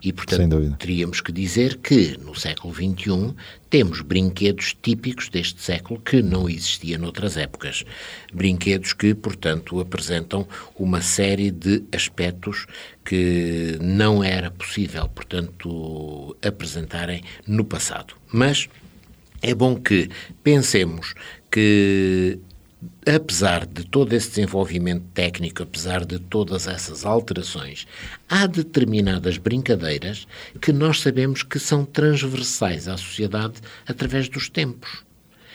E, 0.00 0.12
portanto, 0.12 0.76
teríamos 0.78 1.20
que 1.20 1.32
dizer 1.32 1.78
que 1.78 2.16
no 2.18 2.32
século 2.32 2.72
XXI 2.72 3.34
temos 3.68 4.02
brinquedos 4.02 4.76
típicos 4.80 5.28
deste 5.28 5.60
século 5.60 6.00
que 6.00 6.22
não 6.22 6.48
existiam 6.48 7.00
noutras 7.00 7.36
épocas. 7.36 7.84
Brinquedos 8.32 8.92
que, 8.92 9.14
portanto, 9.14 9.80
apresentam 9.80 10.46
uma 10.78 11.02
série 11.02 11.50
de 11.50 11.82
aspectos 11.90 12.66
que 13.04 13.76
não 13.80 14.22
era 14.22 14.48
possível, 14.52 15.08
portanto, 15.08 16.36
apresentarem 16.40 17.24
no 17.48 17.64
passado. 17.64 18.14
Mas 18.32 18.68
é 19.42 19.52
bom 19.56 19.74
que 19.74 20.08
pensemos 20.44 21.14
que 21.50 22.38
apesar 23.06 23.66
de 23.66 23.84
todo 23.84 24.12
esse 24.12 24.30
desenvolvimento 24.30 25.04
técnico, 25.12 25.62
apesar 25.62 26.04
de 26.04 26.18
todas 26.18 26.66
essas 26.66 27.04
alterações, 27.04 27.86
há 28.28 28.46
determinadas 28.46 29.38
brincadeiras 29.38 30.26
que 30.60 30.72
nós 30.72 31.00
sabemos 31.00 31.42
que 31.42 31.58
são 31.58 31.84
transversais 31.84 32.88
à 32.88 32.96
sociedade 32.96 33.54
através 33.86 34.28
dos 34.28 34.48
tempos. 34.48 35.09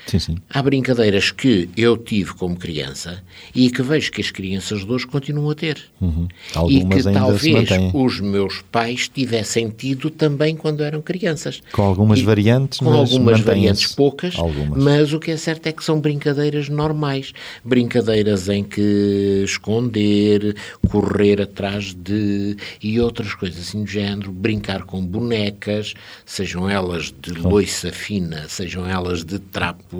Sim, 0.05 0.19
sim. 0.19 0.37
Há 0.49 0.61
brincadeiras 0.61 1.31
que 1.31 1.67
eu 1.75 1.97
tive 1.97 2.33
como 2.35 2.55
criança 2.55 3.23
e 3.55 3.71
que 3.71 3.81
vejo 3.81 4.11
que 4.11 4.21
as 4.21 4.29
crianças 4.29 4.85
de 4.85 4.91
hoje 4.91 5.07
continuam 5.07 5.49
a 5.49 5.55
ter. 5.55 5.81
Uhum. 5.99 6.27
E 6.69 6.85
que 6.85 7.03
talvez 7.11 7.69
os 7.93 8.19
meus 8.19 8.61
pais 8.71 9.07
tivessem 9.07 9.69
tido 9.69 10.09
também 10.11 10.55
quando 10.55 10.83
eram 10.83 11.01
crianças. 11.01 11.61
Com 11.71 11.81
algumas 11.81 12.19
E- 12.19 12.23
variantes, 12.23 12.79
com 12.79 12.85
mas 12.85 13.11
algumas 13.11 13.39
variantes 13.41 13.87
poucas, 13.95 14.35
algumas. 14.37 14.83
mas 14.83 15.11
o 15.13 15.19
que 15.19 15.31
é 15.31 15.37
certo 15.37 15.67
é 15.67 15.71
que 15.71 15.83
são 15.83 15.99
brincadeiras 15.99 16.69
normais. 16.69 17.33
Brincadeiras 17.63 18.47
em 18.47 18.63
que 18.63 19.41
esconder, 19.43 20.55
correr 20.89 21.41
atrás 21.41 21.93
de. 21.93 22.55
e 22.81 22.99
outras 22.99 23.33
coisas 23.33 23.59
assim 23.59 23.83
do 23.83 23.89
género. 23.89 24.31
Brincar 24.31 24.83
com 24.83 25.03
bonecas, 25.05 25.93
sejam 26.25 26.69
elas 26.69 27.13
de 27.21 27.31
loiça 27.33 27.91
fina, 27.91 28.45
sejam 28.47 28.85
elas 28.87 29.23
de 29.25 29.39
trapos, 29.39 29.94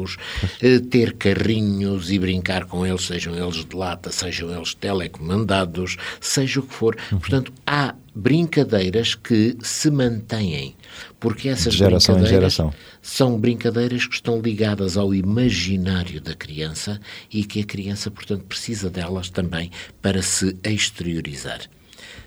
eh, 0.61 0.79
ter 0.79 1.13
carrinhos 1.13 2.11
e 2.11 2.19
brincar 2.19 2.65
com 2.65 2.85
eles, 2.85 3.05
sejam 3.05 3.35
eles 3.35 3.65
de 3.65 3.75
lata, 3.75 4.11
sejam 4.11 4.51
eles 4.51 4.73
telecomandados, 4.73 5.97
seja 6.19 6.59
o 6.59 6.63
que 6.63 6.73
for. 6.73 6.95
Uhum. 7.11 7.19
Portanto, 7.19 7.53
há 7.65 7.95
brincadeiras 8.15 9.13
que 9.13 9.57
se 9.61 9.91
mantêm, 9.91 10.75
porque 11.19 11.49
essas 11.49 11.73
De 11.73 11.79
geração 11.79 12.15
em 12.15 12.19
brincadeiras 12.19 12.53
geração. 12.53 12.73
são 13.01 13.39
brincadeiras 13.39 14.07
que 14.07 14.15
estão 14.15 14.39
ligadas 14.39 14.95
ao 14.95 15.13
imaginário 15.13 16.21
da 16.21 16.33
criança 16.33 16.99
e 17.31 17.43
que 17.43 17.59
a 17.61 17.65
criança, 17.65 18.09
portanto, 18.09 18.43
precisa 18.45 18.89
delas 18.89 19.29
também 19.29 19.69
para 20.01 20.21
se 20.21 20.55
exteriorizar. 20.63 21.59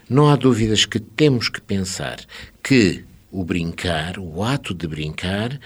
Não 0.08 0.28
há 0.28 0.36
dúvidas 0.36 0.84
que 0.84 0.98
temos 0.98 1.48
que 1.48 1.60
pensar 1.60 2.18
que 2.62 3.04
o 3.30 3.44
brincar, 3.44 4.18
o 4.18 4.42
ato 4.42 4.74
de 4.74 4.86
brincar, 4.86 5.58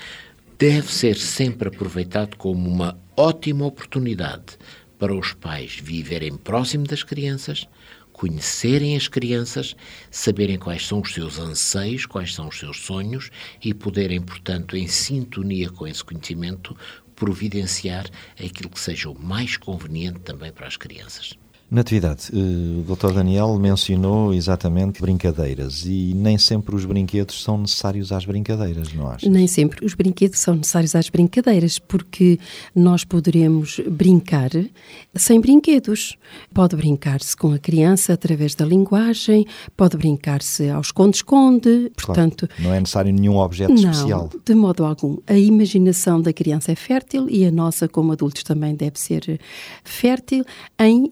deve 0.63 0.93
ser 0.93 1.17
sempre 1.17 1.67
aproveitado 1.67 2.37
como 2.37 2.71
uma 2.71 2.97
ótima 3.17 3.67
oportunidade 3.67 4.57
para 4.97 5.13
os 5.13 5.33
pais 5.33 5.81
viverem 5.83 6.37
próximo 6.37 6.85
das 6.85 7.03
crianças, 7.03 7.67
conhecerem 8.13 8.97
as 8.97 9.09
crianças, 9.09 9.75
saberem 10.09 10.57
quais 10.57 10.87
são 10.87 11.01
os 11.01 11.13
seus 11.13 11.37
anseios, 11.41 12.07
quais 12.07 12.33
são 12.33 12.47
os 12.47 12.61
seus 12.61 12.81
sonhos 12.81 13.29
e 13.61 13.75
poderem, 13.75 14.21
portanto, 14.21 14.77
em 14.77 14.87
sintonia 14.87 15.69
com 15.69 15.85
esse 15.85 16.05
conhecimento, 16.05 16.77
providenciar 17.17 18.09
aquilo 18.39 18.71
que 18.71 18.79
seja 18.79 19.11
o 19.11 19.21
mais 19.21 19.57
conveniente 19.57 20.21
também 20.21 20.53
para 20.53 20.69
as 20.69 20.77
crianças. 20.77 21.37
Natividade, 21.73 22.29
eh, 22.35 22.37
o 22.37 22.95
Dr. 22.95 23.15
Daniel 23.15 23.59
mencionou 23.59 24.35
exatamente 24.35 25.01
brincadeiras 25.01 25.87
e 25.87 26.13
nem 26.15 26.37
sempre 26.37 26.77
os 26.77 26.85
brinquedos 26.85 27.43
são 27.43 27.57
necessários 27.57 28.13
às 28.13 28.27
brincadeiras, 28.27 28.93
não 28.93 29.09
achas? 29.09 29.27
Nem 29.27 29.47
sempre 29.47 29.83
os 29.83 29.95
brinquedos 29.95 30.39
são 30.39 30.55
necessários 30.55 30.95
às 30.95 31.09
brincadeiras, 31.09 31.79
porque 31.79 32.39
nós 32.75 33.05
poderemos 33.05 33.81
brincar 33.91 34.51
sem 35.15 35.41
brinquedos. 35.41 36.19
Pode 36.53 36.77
brincar-se 36.77 37.35
com 37.35 37.55
a 37.55 37.59
criança 37.59 38.13
através 38.13 38.55
da 38.55 38.67
linguagem, 38.67 39.47
pode 39.75 39.97
brincar-se 39.97 40.69
ao 40.69 40.83
esconde-esconde, 40.83 41.91
portanto. 41.97 42.47
Claro, 42.49 42.63
não 42.63 42.75
é 42.75 42.81
necessário 42.81 43.11
nenhum 43.15 43.39
objeto 43.39 43.73
Não, 43.73 43.91
especial. 43.91 44.29
de 44.45 44.55
modo 44.55 44.85
algum. 44.85 45.17
A 45.27 45.39
imaginação 45.39 46.21
da 46.21 46.35
criança 46.35 46.71
é 46.71 46.75
fértil 46.75 47.31
e 47.31 47.47
a 47.47 47.51
nossa, 47.51 47.89
como 47.89 48.13
adultos, 48.13 48.43
também 48.43 48.75
deve 48.75 49.01
ser 49.01 49.41
fértil 49.83 50.45
em 50.79 51.07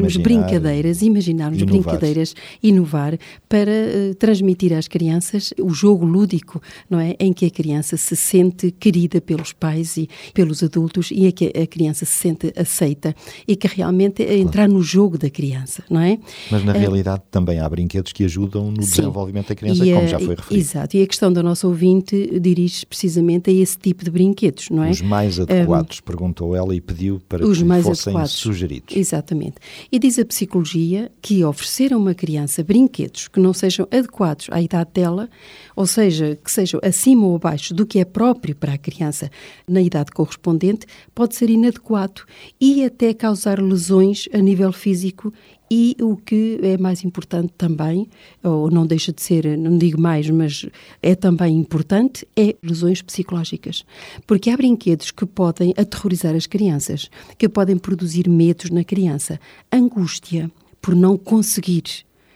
produzirmos 0.00 0.14
Imaginar, 0.14 0.46
brincadeiras, 0.46 1.02
imaginarmos 1.02 1.58
inovar. 1.60 1.82
brincadeiras, 1.82 2.34
inovar 2.62 3.18
para 3.48 3.70
eh, 3.70 4.14
transmitir 4.18 4.72
às 4.72 4.88
crianças 4.88 5.52
o 5.60 5.70
jogo 5.70 6.04
lúdico, 6.04 6.60
não 6.88 6.98
é? 6.98 7.14
Em 7.18 7.32
que 7.32 7.46
a 7.46 7.50
criança 7.50 7.96
se 7.96 8.16
sente 8.16 8.70
querida 8.70 9.20
pelos 9.20 9.52
pais 9.52 9.96
e 9.96 10.08
pelos 10.34 10.62
adultos 10.62 11.10
e 11.10 11.26
em 11.26 11.30
que 11.30 11.46
a 11.56 11.66
criança 11.66 12.04
se 12.04 12.12
sente 12.12 12.52
aceita 12.56 13.14
e 13.46 13.56
que 13.56 13.66
realmente 13.68 14.22
é 14.22 14.36
entrar 14.38 14.68
no 14.68 14.82
jogo 14.82 15.18
da 15.18 15.28
criança, 15.30 15.82
não 15.90 16.00
é? 16.00 16.18
Mas 16.50 16.64
na 16.64 16.74
Eh, 16.74 16.78
realidade 16.78 17.22
também 17.30 17.58
há 17.58 17.68
brinquedos 17.68 18.12
que 18.12 18.24
ajudam 18.24 18.70
no 18.70 18.82
Sim. 18.82 18.90
desenvolvimento 19.02 19.48
da 19.48 19.54
criança, 19.54 19.84
E 19.86 19.92
como 19.92 20.04
a- 20.04 20.08
já 20.08 20.18
foi 20.18 20.34
referido. 20.34 20.60
Exato, 20.60 20.96
e 20.96 21.02
a 21.02 21.06
questão 21.06 21.32
da 21.32 21.42
nossa 21.42 21.66
ouvinte 21.66 22.38
dirige 22.40 22.86
precisamente 22.86 23.50
a 23.50 23.52
esse 23.52 23.76
tipo 23.78 24.04
de 24.04 24.10
brinquedos, 24.10 24.68
não 24.70 24.84
é? 24.84 24.90
Os 24.90 25.00
mais 25.02 25.38
adequados, 25.40 26.00
perguntou 26.00 26.54
ela 26.56 26.74
e 26.74 26.80
pediu 26.80 27.20
para 27.28 27.40
que 27.40 27.54
fossem 27.54 27.70
adequados. 28.12 28.32
sugeridos. 28.32 28.96
Exatamente. 28.96 29.54
E 29.92 29.98
diz 29.98 30.20
a 30.20 30.24
psicologia 30.24 31.10
que 31.20 31.44
oferecer 31.44 31.92
a 31.92 31.98
uma 31.98 32.14
criança 32.14 32.62
brinquedos 32.62 33.26
que 33.26 33.40
não 33.40 33.52
sejam 33.52 33.88
adequados 33.90 34.46
à 34.52 34.62
idade 34.62 34.90
dela, 34.94 35.28
ou 35.74 35.84
seja, 35.84 36.38
que 36.44 36.50
sejam 36.50 36.78
acima 36.80 37.26
ou 37.26 37.34
abaixo 37.34 37.74
do 37.74 37.84
que 37.84 37.98
é 37.98 38.04
próprio 38.04 38.54
para 38.54 38.74
a 38.74 38.78
criança 38.78 39.28
na 39.66 39.82
idade 39.82 40.12
correspondente, 40.12 40.86
pode 41.12 41.34
ser 41.34 41.50
inadequado 41.50 42.22
e 42.60 42.84
até 42.84 43.12
causar 43.12 43.60
lesões 43.60 44.28
a 44.32 44.38
nível 44.38 44.72
físico 44.72 45.32
e 45.70 45.96
o 46.00 46.16
que 46.16 46.58
é 46.62 46.76
mais 46.76 47.04
importante 47.04 47.52
também, 47.56 48.08
ou 48.42 48.70
não 48.70 48.84
deixa 48.84 49.12
de 49.12 49.22
ser, 49.22 49.56
não 49.56 49.78
digo 49.78 50.00
mais, 50.00 50.28
mas 50.28 50.66
é 51.00 51.14
também 51.14 51.56
importante, 51.56 52.26
é 52.36 52.56
lesões 52.60 53.00
psicológicas. 53.00 53.84
Porque 54.26 54.50
há 54.50 54.56
brinquedos 54.56 55.12
que 55.12 55.24
podem 55.24 55.72
aterrorizar 55.76 56.34
as 56.34 56.46
crianças, 56.46 57.08
que 57.38 57.48
podem 57.48 57.78
produzir 57.78 58.28
medos 58.28 58.70
na 58.70 58.82
criança, 58.82 59.38
angústia 59.72 60.50
por 60.82 60.96
não 60.96 61.16
conseguir, 61.16 61.84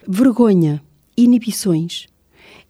vergonha, 0.06 0.80
inibições. 1.16 2.06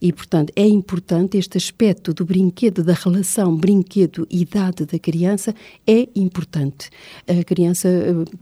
E, 0.01 0.13
portanto, 0.13 0.53
é 0.55 0.67
importante 0.67 1.39
este 1.39 1.57
aspecto 1.57 2.13
do 2.13 2.25
brinquedo, 2.25 2.85
da 2.85 2.93
relação 2.93 3.57
brinquedo-idade 3.57 4.85
da 4.85 4.99
criança, 4.99 5.55
é 5.87 6.09
importante. 6.15 6.91
A 7.27 7.43
criança, 7.43 7.89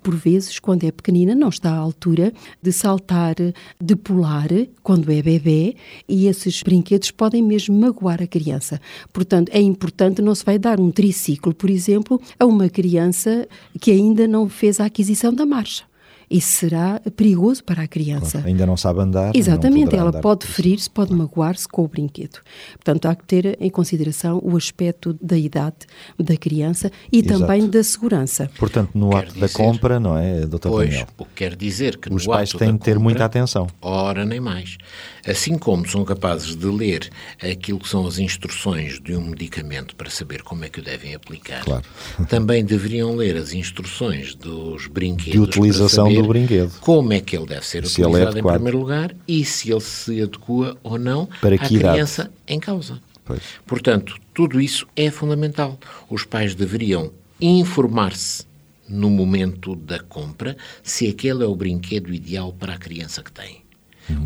por 0.02 0.16
vezes, 0.16 0.58
quando 0.58 0.84
é 0.84 0.90
pequenina, 0.90 1.34
não 1.34 1.48
está 1.48 1.70
à 1.70 1.76
altura 1.76 2.32
de 2.60 2.72
saltar, 2.72 3.36
de 3.80 3.96
pular, 3.96 4.48
quando 4.82 5.12
é 5.12 5.22
bebê, 5.22 5.76
e 6.08 6.26
esses 6.26 6.62
brinquedos 6.62 7.10
podem 7.10 7.42
mesmo 7.42 7.78
magoar 7.78 8.22
a 8.22 8.26
criança. 8.26 8.80
Portanto, 9.12 9.50
é 9.52 9.60
importante, 9.60 10.20
não 10.20 10.34
se 10.34 10.44
vai 10.44 10.58
dar 10.58 10.80
um 10.80 10.90
triciclo, 10.90 11.54
por 11.54 11.70
exemplo, 11.70 12.20
a 12.38 12.44
uma 12.44 12.68
criança 12.68 13.46
que 13.80 13.90
ainda 13.90 14.26
não 14.26 14.48
fez 14.48 14.80
a 14.80 14.86
aquisição 14.86 15.32
da 15.32 15.46
marcha. 15.46 15.91
Isso 16.32 16.48
será 16.60 16.98
perigoso 17.14 17.62
para 17.62 17.82
a 17.82 17.86
criança. 17.86 18.32
Claro, 18.32 18.46
ainda 18.48 18.64
não 18.64 18.76
sabe 18.76 19.00
andar. 19.00 19.36
Exatamente, 19.36 19.94
ela 19.94 20.08
andar 20.08 20.20
pode 20.22 20.46
ferir-se, 20.46 20.88
pode 20.88 21.12
magoar-se 21.12 21.68
com 21.68 21.84
o 21.84 21.88
brinquedo. 21.88 22.38
Portanto, 22.72 23.06
há 23.06 23.14
que 23.14 23.24
ter 23.24 23.58
em 23.60 23.68
consideração 23.68 24.40
o 24.42 24.56
aspecto 24.56 25.16
da 25.20 25.36
idade 25.36 25.76
da 26.18 26.36
criança 26.36 26.90
e 27.12 27.18
Exato. 27.18 27.40
também 27.40 27.68
da 27.68 27.82
segurança. 27.84 28.50
Portanto, 28.58 28.90
no 28.94 29.10
Quer 29.10 29.16
ato 29.18 29.38
da 29.38 29.48
compra, 29.48 30.00
não 30.00 30.16
é, 30.16 30.46
Dr. 30.46 30.68
Pois, 30.68 30.88
Daniel? 30.88 31.06
o 31.18 31.24
que 31.26 31.30
quer 31.34 31.54
dizer 31.54 31.98
que 31.98 32.12
Os 32.12 32.26
no 32.26 32.32
pais 32.32 32.48
ato 32.48 32.58
têm 32.58 32.72
de 32.72 32.78
ter 32.78 32.92
compra, 32.92 33.02
muita 33.02 33.24
atenção. 33.26 33.66
Ora, 33.82 34.24
nem 34.24 34.40
mais. 34.40 34.78
Assim 35.26 35.56
como 35.56 35.88
são 35.88 36.04
capazes 36.04 36.56
de 36.56 36.66
ler 36.66 37.08
aquilo 37.40 37.78
que 37.78 37.88
são 37.88 38.06
as 38.06 38.18
instruções 38.18 39.00
de 39.00 39.14
um 39.14 39.28
medicamento 39.28 39.94
para 39.94 40.10
saber 40.10 40.42
como 40.42 40.64
é 40.64 40.68
que 40.68 40.80
o 40.80 40.82
devem 40.82 41.14
aplicar, 41.14 41.62
Claro. 41.64 41.84
também 42.28 42.64
deveriam 42.64 43.14
ler 43.14 43.36
as 43.36 43.52
instruções 43.52 44.34
dos 44.34 44.86
brinquedos 44.88 45.32
De 45.32 45.38
utilização 45.40 46.12
do 46.12 46.24
brinquedo. 46.26 46.72
Como 46.80 47.12
é 47.12 47.20
que 47.20 47.36
ele 47.36 47.46
deve 47.46 47.64
ser 47.66 47.86
Se 47.86 48.02
é 48.02 48.06
utilizado 48.06 48.24
em 48.26 48.30
adequado. 48.40 48.54
primeiro 48.54 48.78
lugar 48.78 49.14
e 49.28 49.44
se 49.44 49.70
ele 49.70 49.80
se 49.80 50.20
adequa 50.22 50.76
ou 50.82 50.98
não 50.98 51.26
Para 51.40 51.50
à 51.54 51.54
idade? 51.54 51.78
criança 51.78 52.32
em 52.48 52.58
causa. 52.58 53.00
Pois. 53.24 53.42
Portanto, 53.64 54.16
tudo 54.34 54.60
isso 54.60 54.86
é 54.96 55.08
fundamental. 55.10 55.78
Os 56.10 56.24
pais 56.24 56.54
deveriam 56.56 57.12
informar-se 57.40 58.44
no 58.88 59.08
momento 59.08 59.76
da 59.76 60.00
compra 60.00 60.56
se 60.82 61.08
aquele 61.08 61.44
é 61.44 61.46
o 61.46 61.54
brinquedo 61.54 62.12
ideal 62.12 62.52
para 62.52 62.74
a 62.74 62.78
criança 62.78 63.22
que 63.22 63.30
tem. 63.30 63.62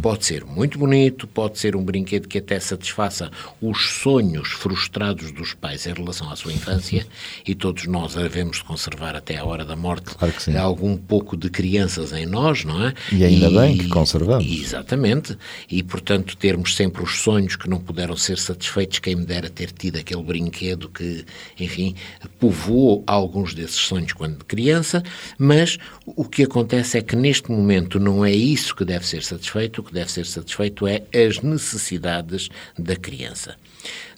Pode 0.02 0.24
ser 0.24 0.44
muito 0.44 0.78
bonito, 0.78 1.26
pode 1.26 1.58
ser 1.58 1.76
um 1.76 1.84
brinquedo 1.84 2.28
que 2.28 2.38
até 2.38 2.58
satisfaça 2.58 3.30
os 3.60 4.00
sonhos 4.00 4.48
frustrados 4.48 5.32
dos 5.32 5.54
pais 5.54 5.86
em 5.86 5.92
relação 5.92 6.30
à 6.30 6.36
sua 6.36 6.52
infância, 6.52 7.06
e 7.46 7.54
todos 7.54 7.86
nós 7.86 8.14
devemos 8.14 8.58
de 8.58 8.64
conservar 8.64 9.14
até 9.14 9.36
a 9.36 9.44
hora 9.44 9.64
da 9.64 9.76
morte 9.76 10.14
Claro 10.14 10.34
algum 10.66 10.96
pouco 10.96 11.36
de 11.36 11.48
crianças 11.48 12.12
em 12.12 12.26
nós, 12.26 12.64
não 12.64 12.86
é? 12.86 12.94
E 13.12 13.24
ainda 13.24 13.50
bem 13.50 13.78
que 13.78 13.88
conservamos. 13.88 14.46
Exatamente. 14.46 15.36
E, 15.70 15.82
portanto, 15.82 16.36
termos 16.36 16.74
sempre 16.74 17.02
os 17.02 17.20
sonhos 17.20 17.56
que 17.56 17.68
não 17.68 17.78
puderam 17.78 18.16
ser 18.16 18.38
satisfeitos, 18.38 18.98
quem 18.98 19.16
me 19.16 19.24
dera 19.24 19.48
ter 19.48 19.70
tido 19.70 19.96
aquele 19.96 20.22
brinquedo 20.22 20.88
que, 20.88 21.24
enfim, 21.58 21.94
povoou 22.38 23.02
alguns 23.06 23.54
desses 23.54 23.76
sonhos 23.76 24.12
quando 24.12 24.44
criança, 24.44 25.02
mas 25.38 25.78
o 26.04 26.24
que 26.24 26.42
acontece 26.42 26.98
é 26.98 27.02
que 27.02 27.16
neste 27.16 27.50
momento 27.50 27.98
não 27.98 28.24
é 28.24 28.32
isso 28.32 28.74
que 28.74 28.84
deve 28.84 29.06
ser 29.06 29.22
satisfeito, 29.22 29.65
o 29.78 29.82
que 29.82 29.92
deve 29.92 30.10
ser 30.10 30.26
satisfeito 30.26 30.86
é 30.86 31.02
as 31.12 31.40
necessidades 31.40 32.48
da 32.78 32.96
criança. 32.96 33.56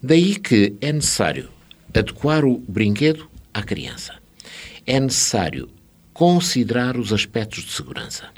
Daí 0.02 0.36
que 0.36 0.74
é 0.80 0.92
necessário 0.92 1.48
adequar 1.94 2.44
o 2.44 2.58
brinquedo 2.68 3.28
à 3.52 3.62
criança. 3.62 4.14
É 4.86 4.98
necessário 5.00 5.68
considerar 6.12 6.96
os 6.96 7.12
aspectos 7.12 7.64
de 7.64 7.72
segurança. 7.72 8.28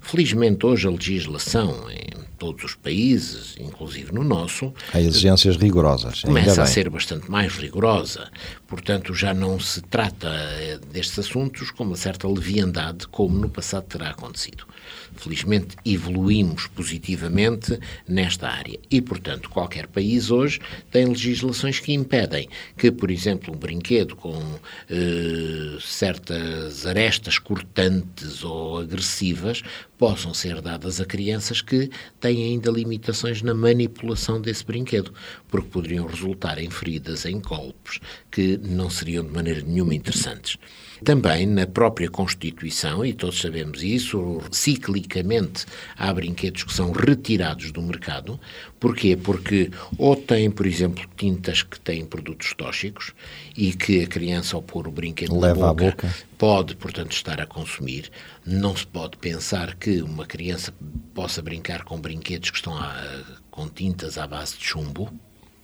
Felizmente, 0.00 0.64
hoje 0.64 0.86
a 0.86 0.90
legislação 0.90 1.90
em 1.90 2.08
todos 2.38 2.64
os 2.64 2.74
países, 2.74 3.56
inclusive 3.58 4.12
no 4.12 4.24
nosso, 4.24 4.72
Há 4.92 5.00
exigências 5.00 5.56
rigorosas. 5.56 6.22
começa 6.22 6.62
a 6.62 6.66
ser 6.66 6.88
bastante 6.88 7.30
mais 7.30 7.56
rigorosa. 7.56 8.30
Portanto, 8.68 9.14
já 9.14 9.32
não 9.32 9.58
se 9.58 9.80
trata 9.80 10.28
eh, 10.28 10.78
destes 10.92 11.18
assuntos 11.18 11.70
com 11.70 11.84
uma 11.84 11.96
certa 11.96 12.28
leviandade, 12.28 13.08
como 13.08 13.38
no 13.38 13.48
passado 13.48 13.86
terá 13.86 14.10
acontecido. 14.10 14.66
Felizmente, 15.16 15.74
evoluímos 15.86 16.66
positivamente 16.66 17.80
nesta 18.06 18.46
área. 18.46 18.78
E, 18.90 19.00
portanto, 19.00 19.48
qualquer 19.48 19.86
país 19.86 20.30
hoje 20.30 20.60
tem 20.90 21.06
legislações 21.06 21.80
que 21.80 21.94
impedem 21.94 22.46
que, 22.76 22.92
por 22.92 23.10
exemplo, 23.10 23.54
um 23.54 23.56
brinquedo 23.56 24.14
com 24.14 24.38
eh, 24.90 25.78
certas 25.80 26.84
arestas 26.84 27.38
cortantes 27.38 28.44
ou 28.44 28.80
agressivas 28.80 29.62
possam 29.98 30.32
ser 30.32 30.62
dadas 30.62 31.00
a 31.00 31.04
crianças 31.04 31.60
que 31.60 31.90
têm 32.20 32.44
ainda 32.44 32.70
limitações 32.70 33.42
na 33.42 33.52
manipulação 33.52 34.40
desse 34.40 34.64
brinquedo, 34.64 35.12
porque 35.48 35.68
poderiam 35.68 36.06
resultar 36.06 36.58
em 36.58 36.70
feridas, 36.70 37.26
em 37.26 37.40
golpes, 37.40 37.98
que 38.30 38.57
não 38.62 38.90
seriam 38.90 39.24
de 39.24 39.30
maneira 39.32 39.60
nenhuma 39.62 39.94
interessantes. 39.94 40.56
Também 41.04 41.46
na 41.46 41.64
própria 41.64 42.10
Constituição, 42.10 43.04
e 43.04 43.12
todos 43.12 43.40
sabemos 43.40 43.84
isso, 43.84 44.40
ciclicamente 44.50 45.64
há 45.96 46.12
brinquedos 46.12 46.64
que 46.64 46.72
são 46.72 46.90
retirados 46.90 47.70
do 47.70 47.80
mercado. 47.80 48.38
Porquê? 48.80 49.16
Porque 49.16 49.70
ou 49.96 50.16
têm, 50.16 50.50
por 50.50 50.66
exemplo, 50.66 51.04
tintas 51.16 51.62
que 51.62 51.78
têm 51.78 52.04
produtos 52.04 52.52
tóxicos 52.54 53.12
e 53.56 53.72
que 53.72 54.02
a 54.02 54.06
criança, 54.08 54.56
ao 54.56 54.62
pôr 54.62 54.88
o 54.88 54.90
brinquedo 54.90 55.38
Leva 55.38 55.60
na 55.60 55.66
boca, 55.72 55.84
boca. 55.90 56.14
pode, 56.36 56.74
portanto, 56.74 57.12
estar 57.12 57.40
a 57.40 57.46
consumir. 57.46 58.10
Não 58.44 58.76
se 58.76 58.86
pode 58.86 59.16
pensar 59.18 59.76
que 59.76 60.02
uma 60.02 60.26
criança 60.26 60.74
possa 61.14 61.40
brincar 61.40 61.84
com 61.84 62.00
brinquedos 62.00 62.50
que 62.50 62.56
estão 62.56 62.76
a- 62.76 63.22
com 63.52 63.68
tintas 63.68 64.18
à 64.18 64.26
base 64.26 64.56
de 64.58 64.64
chumbo, 64.64 65.12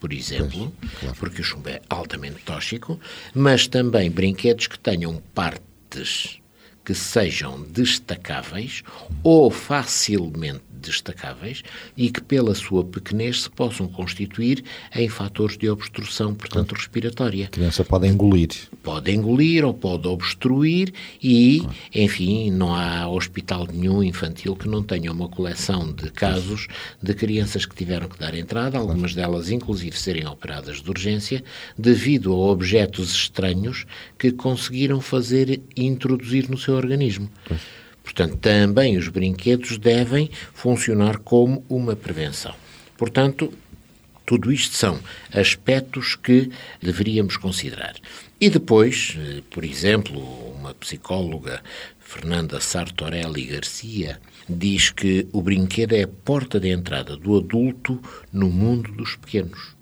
por 0.01 0.13
exemplo, 0.13 0.73
porque 1.19 1.41
o 1.41 1.45
chumbo 1.45 1.69
é 1.69 1.81
altamente 1.89 2.43
tóxico, 2.45 3.01
mas 3.35 3.67
também 3.67 4.11
brinquedos 4.11 4.67
que 4.67 4.79
tenham 4.79 5.23
partes 5.35 6.41
que 6.85 6.95
sejam 6.95 7.63
destacáveis 7.63 8.83
ou 9.23 9.51
facilmente 9.51 10.63
destacáveis 10.85 11.63
e 11.97 12.11
que, 12.11 12.21
pela 12.21 12.55
sua 12.55 12.85
pequenez, 12.85 13.43
se 13.43 13.51
possam 13.51 13.89
constituir 13.89 14.63
em 14.95 15.09
fatores 15.09 15.57
de 15.57 15.69
obstrução, 15.69 16.35
portanto, 16.35 16.75
respiratória 16.75 17.47
A 17.47 17.49
criança 17.49 17.85
pode 17.85 18.07
engolir. 18.07 18.51
pode 18.83 19.11
engolir 19.11 19.65
ou 19.65 19.73
pode 19.73 20.07
obstruir 20.07 20.93
e, 21.23 21.63
enfim, 21.95 22.51
não 22.51 22.75
há 22.75 23.09
hospital 23.09 23.67
nenhum 23.73 24.03
infantil 24.03 24.55
que 24.55 24.69
não 24.69 24.83
tenha 24.83 25.11
uma 25.11 25.29
coleção 25.29 25.91
de 25.93 26.11
casos 26.11 26.69
de 27.03 27.15
crianças 27.15 27.65
que 27.65 27.75
tiveram 27.75 28.09
que 28.09 28.19
dar 28.19 28.35
entrada, 28.35 28.79
algumas 28.79 29.15
delas 29.15 29.51
inclusive 29.51 29.99
serem 29.99 30.27
operadas 30.27 30.83
de 30.83 30.91
urgência, 30.91 31.43
devido 31.79 32.33
a 32.33 32.37
objetos 32.37 33.15
estranhos 33.15 33.87
que 34.19 34.31
conseguiram 34.33 35.01
fazer 35.01 35.63
introduzir 35.77 36.49
no 36.51 36.59
seu 36.59 36.74
organismo. 36.75 37.31
Portanto, 38.03 38.37
também 38.37 38.97
os 38.97 39.09
brinquedos 39.09 39.79
devem 39.79 40.31
funcionar 40.53 41.19
como 41.19 41.65
uma 41.69 41.97
prevenção. 41.97 42.55
Portanto, 42.97 43.53
tudo 44.27 44.53
isto 44.53 44.75
são 44.77 44.99
aspectos 45.33 46.17
que 46.17 46.51
deveríamos 46.81 47.37
considerar. 47.37 47.95
E 48.41 48.49
depois, 48.49 49.17
eh, 49.19 49.43
por 49.51 49.65
exemplo, 49.65 50.19
uma 50.53 50.75
psicóloga, 50.75 51.63
Fernanda 51.99 52.61
Sartorelli 52.61 53.45
Garcia, 53.45 54.21
diz 54.49 54.91
que 54.91 55.27
o 55.33 55.43
brinquedo 55.43 55.95
é 55.95 56.03
a 56.03 56.09
porta 56.09 56.61
de 56.61 56.69
entrada 56.69 57.17
do 57.17 57.37
adulto 57.37 58.01
no 58.33 58.49
mundo 58.51 58.93
dos 58.93 59.17
pequenos. 59.17 59.75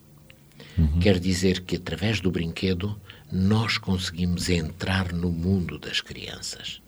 Quer 1.01 1.19
dizer 1.19 1.61
que 1.61 1.77
através 1.77 2.21
do 2.21 2.31
brinquedo 2.31 2.99
nós 3.31 3.79
conseguimos 3.79 4.49
entrar 4.49 5.13
no 5.13 5.31
mundo 5.31 5.79
das 5.79 6.01
crianças. 6.01 6.82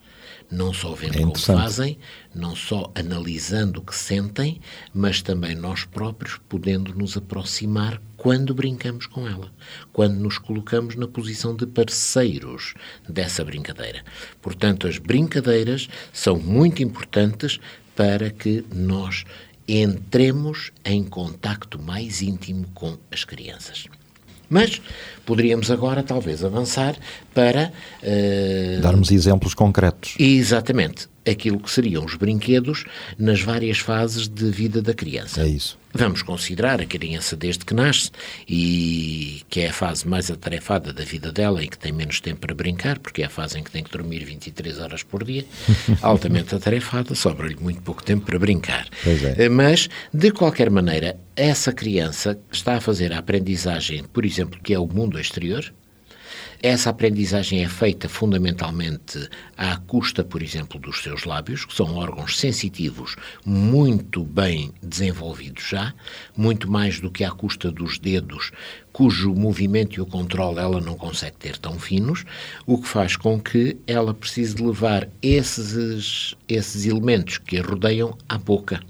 Não 0.51 0.73
só 0.73 0.95
vendo 0.95 1.17
É 1.17 1.21
como 1.21 1.39
fazem, 1.39 1.99
não 2.35 2.55
só 2.55 2.91
analisando 2.95 3.81
o 3.81 3.83
que 3.83 3.95
sentem, 3.95 4.61
mas 4.93 5.23
também 5.23 5.55
nós 5.55 5.85
próprios 5.85 6.39
podendo 6.49 6.95
nos 6.95 7.17
aproximar 7.17 8.01
quando 8.17 8.55
brincamos 8.55 9.07
com 9.07 9.27
ela, 9.27 9.53
quando 9.93 10.15
nos 10.15 10.39
colocamos 10.39 10.97
na 10.97 11.09
posição 11.09 11.55
de 11.55 11.67
parceiros 11.67 12.75
dessa 13.09 13.45
brincadeira. 13.45 14.05
Portanto, 14.41 14.87
as 14.87 14.99
brincadeiras 14.99 15.89
são 16.13 16.39
muito 16.39 16.83
importantes 16.83 17.59
para 17.97 18.31
que 18.31 18.65
nós 18.73 19.25
entremos 19.67 20.73
em 20.85 21.03
contacto 21.05 21.81
mais 21.81 22.21
íntimo 22.23 22.67
com 22.75 22.99
as 23.11 23.25
crianças. 23.25 23.87
Mas 24.49 24.81
poderíamos 25.25 25.71
agora 25.71 26.03
talvez 26.03 26.45
avançar 26.45 26.97
para 27.33 27.73
eh, 28.03 28.79
Darmos 28.83 29.11
exemplos 29.11 29.55
concretos. 29.55 30.15
exatamente 30.19 31.09
aquilo 31.29 31.59
que 31.59 31.71
seriam 31.71 32.05
os 32.05 32.15
brinquedos 32.15 32.85
nas 33.19 33.41
várias 33.41 33.79
fases 33.79 34.29
de 34.29 34.51
vida 34.51 34.83
da 34.83 34.95
criança. 34.95 35.43
É 35.43 35.49
isso. 35.49 35.79
Vamos 35.97 36.23
considerar 36.23 36.81
a 36.81 36.87
criança 36.87 37.37
desde 37.37 37.65
que 37.65 37.73
nasce 37.73 38.11
e 38.49 39.43
que 39.49 39.61
é 39.61 39.69
a 39.69 39.73
fase 39.73 40.09
mais 40.09 40.29
atarefada 40.29 40.93
da 40.93 41.05
vida 41.05 41.31
dela 41.31 41.63
e 41.63 41.69
que 41.69 41.79
tem 41.79 41.93
menos 41.93 42.21
tempo 42.21 42.41
para 42.41 42.53
brincar, 42.55 42.99
porque 42.99 43.23
é 43.23 43.27
a 43.27 43.31
fase 43.31 43.61
em 43.61 43.63
que 43.63 43.71
tem 43.71 43.85
que 43.85 43.93
dormir 43.93 44.25
23 44.25 44.81
horas 44.81 45.05
por 45.05 45.23
dia, 45.23 45.45
altamente 46.03 46.53
atarefada, 46.53 47.15
sobra-lhe 47.15 47.55
muito 47.55 47.81
pouco 47.81 48.03
tempo 48.03 48.27
para 48.27 48.39
brincar. 48.41 48.89
É. 49.07 49.45
Eh, 49.45 49.49
Mas, 49.49 49.89
de 50.13 50.33
qualquer 50.33 50.69
maneira, 50.69 51.17
essa 51.37 51.73
criança 51.73 52.37
está 52.51 52.75
a 52.75 52.81
fazer 52.81 53.13
a 53.13 53.19
aprendizagem, 53.19 54.03
por 54.03 54.25
exemplo, 54.25 54.59
que 54.65 54.75
é 54.75 54.79
o 54.79 54.89
mundo 54.89 55.19
exterior, 55.19 55.73
Essa 56.63 56.91
aprendizagem 56.91 57.63
é 57.63 57.69
feita 57.69 58.09
fundamentalmente 58.09 59.29
à 59.57 59.77
custa, 59.77 60.25
por 60.25 60.43
exemplo, 60.43 60.81
dos 60.81 61.03
seus 61.03 61.25
lábios, 61.25 61.65
que 61.65 61.75
são 61.75 61.97
órgãos 61.97 62.39
sensitivos 62.39 63.17
muito 63.45 64.25
bem 64.25 64.73
desenvolvidos 64.83 65.69
já, 65.69 65.93
muito 66.37 66.71
mais 66.71 67.01
do 67.01 67.11
que 67.11 67.25
à 67.25 67.31
custa 67.31 67.71
dos 67.71 67.99
dedos, 67.99 68.51
cujo 68.93 69.35
movimento 69.35 69.97
e 69.97 70.01
o 70.01 70.07
controle 70.07 70.59
ela 70.59 70.81
não 70.81 70.95
consegue 70.97 71.37
ter 71.37 71.59
tão 71.59 71.79
finos, 71.79 72.25
o 72.67 72.79
que 72.79 72.89
faz 72.89 73.17
com 73.17 73.41
que 73.41 73.77
ela 73.87 74.15
precise 74.15 74.57
levar 74.63 75.09
esses, 75.21 76.35
esses 76.49 76.87
elementos 76.87 77.39
que 77.39 77.59
a 77.59 77.63
rodeiam 77.63 78.17
à 78.29 78.39
boca. 78.39 78.81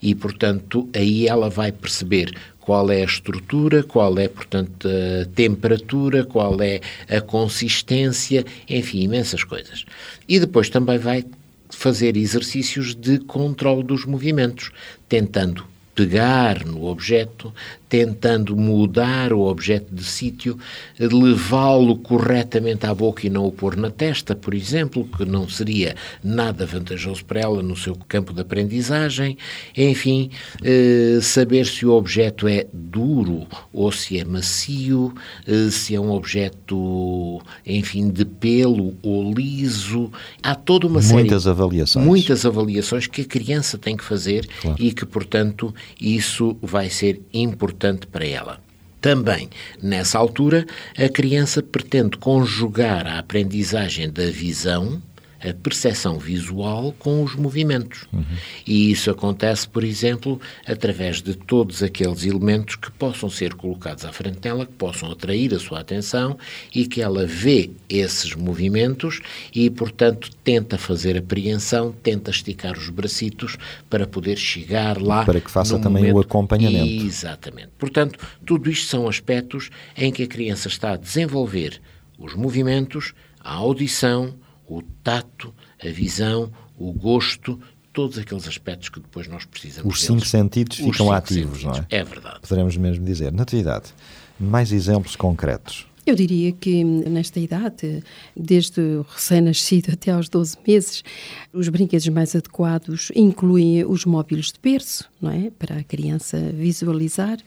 E, 0.00 0.14
portanto, 0.14 0.88
aí 0.94 1.28
ela 1.28 1.48
vai 1.48 1.70
perceber 1.70 2.34
qual 2.62 2.90
é 2.90 3.02
a 3.02 3.04
estrutura, 3.04 3.82
qual 3.82 4.18
é, 4.18 4.28
portanto, 4.28 4.88
a 4.88 5.26
temperatura, 5.34 6.24
qual 6.24 6.60
é 6.62 6.80
a 7.08 7.20
consistência, 7.20 8.44
enfim, 8.68 9.00
imensas 9.00 9.44
coisas. 9.44 9.84
E 10.28 10.40
depois 10.40 10.70
também 10.70 10.96
vai 10.96 11.24
fazer 11.68 12.16
exercícios 12.16 12.94
de 12.94 13.18
controle 13.18 13.82
dos 13.82 14.04
movimentos, 14.04 14.70
tentando 15.08 15.64
pegar 15.94 16.64
no 16.64 16.86
objeto, 16.86 17.52
tentando 17.92 18.56
mudar 18.56 19.34
o 19.34 19.40
objeto 19.40 19.94
de 19.94 20.02
sítio, 20.02 20.56
levá-lo 20.98 21.98
corretamente 21.98 22.86
à 22.86 22.94
boca 22.94 23.26
e 23.26 23.28
não 23.28 23.44
o 23.44 23.52
pôr 23.52 23.76
na 23.76 23.90
testa, 23.90 24.34
por 24.34 24.54
exemplo, 24.54 25.06
que 25.14 25.26
não 25.26 25.46
seria 25.46 25.94
nada 26.24 26.64
vantajoso 26.64 27.22
para 27.22 27.40
ela 27.40 27.62
no 27.62 27.76
seu 27.76 27.94
campo 28.08 28.32
de 28.32 28.40
aprendizagem. 28.40 29.36
Enfim, 29.76 30.30
eh, 30.64 31.18
saber 31.20 31.66
se 31.66 31.84
o 31.84 31.92
objeto 31.92 32.48
é 32.48 32.66
duro 32.72 33.46
ou 33.70 33.92
se 33.92 34.18
é 34.18 34.24
macio, 34.24 35.12
eh, 35.46 35.68
se 35.70 35.94
é 35.94 36.00
um 36.00 36.12
objeto, 36.12 37.42
enfim, 37.66 38.08
de 38.08 38.24
pelo 38.24 38.94
ou 39.02 39.34
liso. 39.34 40.10
Há 40.42 40.54
toda 40.54 40.86
uma 40.86 41.02
série. 41.02 41.24
Muitas 41.24 41.46
avaliações. 41.46 42.06
Muitas 42.06 42.46
avaliações 42.46 43.06
que 43.06 43.20
a 43.20 43.26
criança 43.26 43.76
tem 43.76 43.98
que 43.98 44.04
fazer 44.04 44.48
claro. 44.62 44.82
e 44.82 44.94
que, 44.94 45.04
portanto, 45.04 45.74
isso 46.00 46.56
vai 46.62 46.88
ser 46.88 47.20
importante 47.34 47.81
importante 47.82 48.06
para 48.06 48.26
ela. 48.26 48.60
Também, 49.00 49.50
nessa 49.82 50.16
altura, 50.16 50.64
a 50.96 51.08
criança 51.08 51.60
pretende 51.60 52.16
conjugar 52.16 53.06
a 53.06 53.18
aprendizagem 53.18 54.08
da 54.08 54.26
visão 54.30 55.02
a 55.42 55.52
percepção 55.52 56.18
visual 56.18 56.94
com 56.98 57.22
os 57.22 57.34
movimentos. 57.34 58.06
Uhum. 58.12 58.24
E 58.66 58.90
isso 58.90 59.10
acontece, 59.10 59.68
por 59.68 59.82
exemplo, 59.82 60.40
através 60.66 61.20
de 61.20 61.34
todos 61.34 61.82
aqueles 61.82 62.24
elementos 62.24 62.76
que 62.76 62.90
possam 62.92 63.28
ser 63.28 63.54
colocados 63.54 64.04
à 64.04 64.12
frente 64.12 64.38
dela, 64.38 64.64
que 64.64 64.72
possam 64.72 65.10
atrair 65.10 65.52
a 65.54 65.58
sua 65.58 65.80
atenção 65.80 66.38
e 66.74 66.86
que 66.86 67.02
ela 67.02 67.26
vê 67.26 67.70
esses 67.88 68.34
movimentos 68.34 69.20
e, 69.54 69.68
portanto, 69.68 70.30
tenta 70.44 70.78
fazer 70.78 71.16
apreensão, 71.16 71.92
tenta 72.02 72.30
esticar 72.30 72.78
os 72.78 72.88
bracitos 72.88 73.56
para 73.90 74.06
poder 74.06 74.38
chegar 74.38 75.00
lá. 75.00 75.24
Para 75.24 75.40
que 75.40 75.50
faça 75.50 75.78
também 75.78 76.04
momento... 76.04 76.16
o 76.16 76.20
acompanhamento. 76.20 77.04
Exatamente. 77.04 77.70
Portanto, 77.78 78.18
tudo 78.46 78.70
isto 78.70 78.86
são 78.86 79.08
aspectos 79.08 79.70
em 79.96 80.12
que 80.12 80.22
a 80.22 80.26
criança 80.26 80.68
está 80.68 80.92
a 80.92 80.96
desenvolver 80.96 81.80
os 82.18 82.34
movimentos, 82.34 83.12
a 83.40 83.54
audição, 83.54 84.34
o 84.76 84.82
tato, 85.02 85.54
a 85.82 85.88
visão, 85.88 86.50
o 86.78 86.92
gosto, 86.92 87.60
todos 87.92 88.18
aqueles 88.18 88.48
aspectos 88.48 88.88
que 88.88 89.00
depois 89.00 89.28
nós 89.28 89.44
precisamos. 89.44 89.92
Os 89.94 90.00
cinco 90.00 90.14
deles. 90.14 90.30
sentidos 90.30 90.78
Os 90.78 90.84
ficam 90.86 91.12
ativos, 91.12 91.60
sentidos. 91.60 91.64
não 91.64 91.74
é? 91.74 91.86
É 91.90 92.04
verdade. 92.04 92.40
Poderemos 92.40 92.76
mesmo 92.76 93.04
dizer. 93.04 93.32
Natividade, 93.32 93.92
mais 94.40 94.72
exemplos 94.72 95.14
concretos. 95.16 95.86
Eu 96.04 96.16
diria 96.16 96.50
que 96.50 96.82
nesta 96.82 97.38
idade, 97.38 98.02
desde 98.36 98.80
o 98.80 99.06
recém-nascido 99.08 99.92
até 99.92 100.10
aos 100.10 100.28
12 100.28 100.56
meses, 100.66 101.04
os 101.52 101.68
brinquedos 101.68 102.08
mais 102.08 102.34
adequados 102.34 103.12
incluem 103.14 103.84
os 103.84 104.04
móveis 104.04 104.46
de 104.46 104.58
berço, 104.60 105.08
não 105.20 105.30
é? 105.30 105.50
Para 105.56 105.76
a 105.76 105.84
criança 105.84 106.38
visualizar 106.52 107.38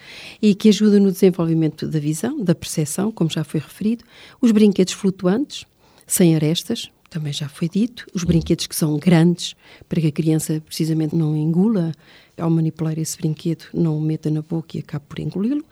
e 0.42 0.56
que 0.56 0.70
ajudam 0.70 1.02
no 1.02 1.12
desenvolvimento 1.12 1.86
da 1.86 2.00
visão, 2.00 2.42
da 2.42 2.56
percepção, 2.56 3.12
como 3.12 3.30
já 3.30 3.44
foi 3.44 3.60
referido, 3.60 4.06
os 4.40 4.54
brinquedos 4.54 4.94
flutuantes, 4.94 5.66
sem 6.08 6.34
arestas, 6.34 6.90
também 7.16 7.32
já 7.32 7.48
foi 7.48 7.70
dito, 7.70 8.06
os 8.14 8.26
brinquedos 8.26 8.68
que 8.68 8.76
são 8.76 8.98
grandes, 8.98 9.56
para 9.88 10.02
que 10.02 10.08
a 10.08 10.12
criança 10.12 10.62
precisamente 10.66 11.16
não 11.16 11.34
engula, 11.34 11.94
ao 12.38 12.50
manipular 12.50 13.00
esse 13.00 13.18
brinquedo, 13.18 13.64
não 13.74 13.98
o 13.98 14.02
meta 14.02 14.30
na 14.30 14.42
boca 14.42 14.76
e 14.76 14.82
acabe 14.82 15.06
por 15.08 15.20
engoli-lo. 15.20 15.64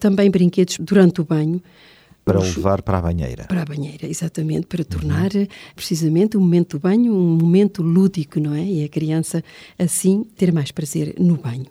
Também 0.00 0.28
brinquedos 0.28 0.78
durante 0.80 1.20
o 1.20 1.24
banho. 1.24 1.62
Para 2.24 2.38
os, 2.38 2.54
levar 2.54 2.82
para 2.82 2.98
a 2.98 3.02
banheira. 3.02 3.44
Para 3.44 3.62
a 3.62 3.64
banheira, 3.64 4.06
exatamente, 4.06 4.66
para 4.66 4.84
tornar 4.84 5.34
uhum. 5.34 5.46
precisamente 5.74 6.36
o 6.36 6.40
momento 6.40 6.76
do 6.76 6.80
banho 6.80 7.12
um 7.12 7.36
momento 7.36 7.82
lúdico, 7.82 8.38
não 8.38 8.54
é? 8.54 8.64
E 8.64 8.84
a 8.84 8.88
criança, 8.88 9.42
assim, 9.78 10.24
ter 10.36 10.52
mais 10.52 10.70
prazer 10.70 11.14
no 11.18 11.36
banho. 11.36 11.66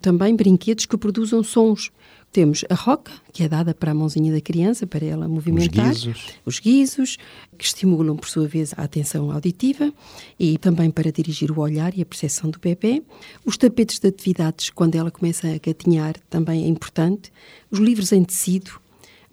Também 0.00 0.36
brinquedos 0.36 0.86
que 0.86 0.96
produzam 0.96 1.42
sons, 1.42 1.90
temos 2.34 2.64
a 2.68 2.74
roca, 2.74 3.12
que 3.32 3.44
é 3.44 3.48
dada 3.48 3.72
para 3.72 3.92
a 3.92 3.94
mãozinha 3.94 4.32
da 4.32 4.40
criança, 4.40 4.88
para 4.88 5.06
ela 5.06 5.28
movimentar. 5.28 5.92
Os 5.92 6.04
guizos. 6.04 6.26
Os 6.44 6.58
guizos, 6.58 7.16
que 7.56 7.64
estimulam, 7.64 8.16
por 8.16 8.28
sua 8.28 8.48
vez, 8.48 8.74
a 8.76 8.82
atenção 8.82 9.30
auditiva 9.30 9.92
e 10.36 10.58
também 10.58 10.90
para 10.90 11.12
dirigir 11.12 11.52
o 11.52 11.60
olhar 11.60 11.96
e 11.96 12.02
a 12.02 12.04
percepção 12.04 12.50
do 12.50 12.58
bebê. 12.58 13.04
Os 13.46 13.56
tapetes 13.56 14.00
de 14.00 14.08
atividades, 14.08 14.68
quando 14.68 14.96
ela 14.96 15.12
começa 15.12 15.46
a 15.46 15.58
gatinhar, 15.58 16.16
também 16.28 16.64
é 16.64 16.66
importante. 16.66 17.32
Os 17.70 17.78
livros 17.78 18.10
em 18.10 18.24
tecido, 18.24 18.80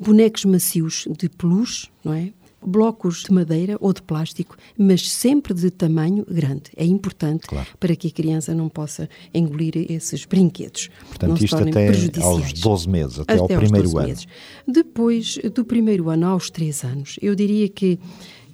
bonecos 0.02 0.46
macios 0.46 1.08
de 1.18 1.30
peluche, 1.30 1.88
não 2.04 2.14
é? 2.14 2.34
blocos 2.64 3.24
de 3.24 3.34
madeira 3.34 3.76
ou 3.80 3.92
de 3.92 4.02
plástico, 4.02 4.56
mas 4.78 5.10
sempre 5.10 5.54
de 5.54 5.72
tamanho 5.72 6.26
grande. 6.30 6.64
É 6.76 6.86
importante 6.86 7.48
claro. 7.48 7.68
para 7.80 7.96
que 7.96 8.08
a 8.08 8.12
criança 8.12 8.54
não 8.54 8.70
possa 8.70 9.10
engolir 9.34 9.92
esses 9.92 10.26
brinquedos. 10.26 10.90
Portanto, 11.08 11.44
isto 11.44 11.56
até 11.56 11.90
aos 12.22 12.54
12 12.54 12.90
meses, 12.90 13.20
até, 13.20 13.34
até 13.34 13.42
ao 13.42 13.48
primeiro 13.48 13.98
ano. 13.98 14.08
Meses. 14.08 14.28
Depois 14.68 15.40
do 15.54 15.66
primeiro 15.66 16.10
ano 16.10 16.28
aos 16.28 16.50
3 16.50 16.84
anos, 16.84 17.16
eu 17.22 17.36
diria 17.36 17.68
que 17.68 18.00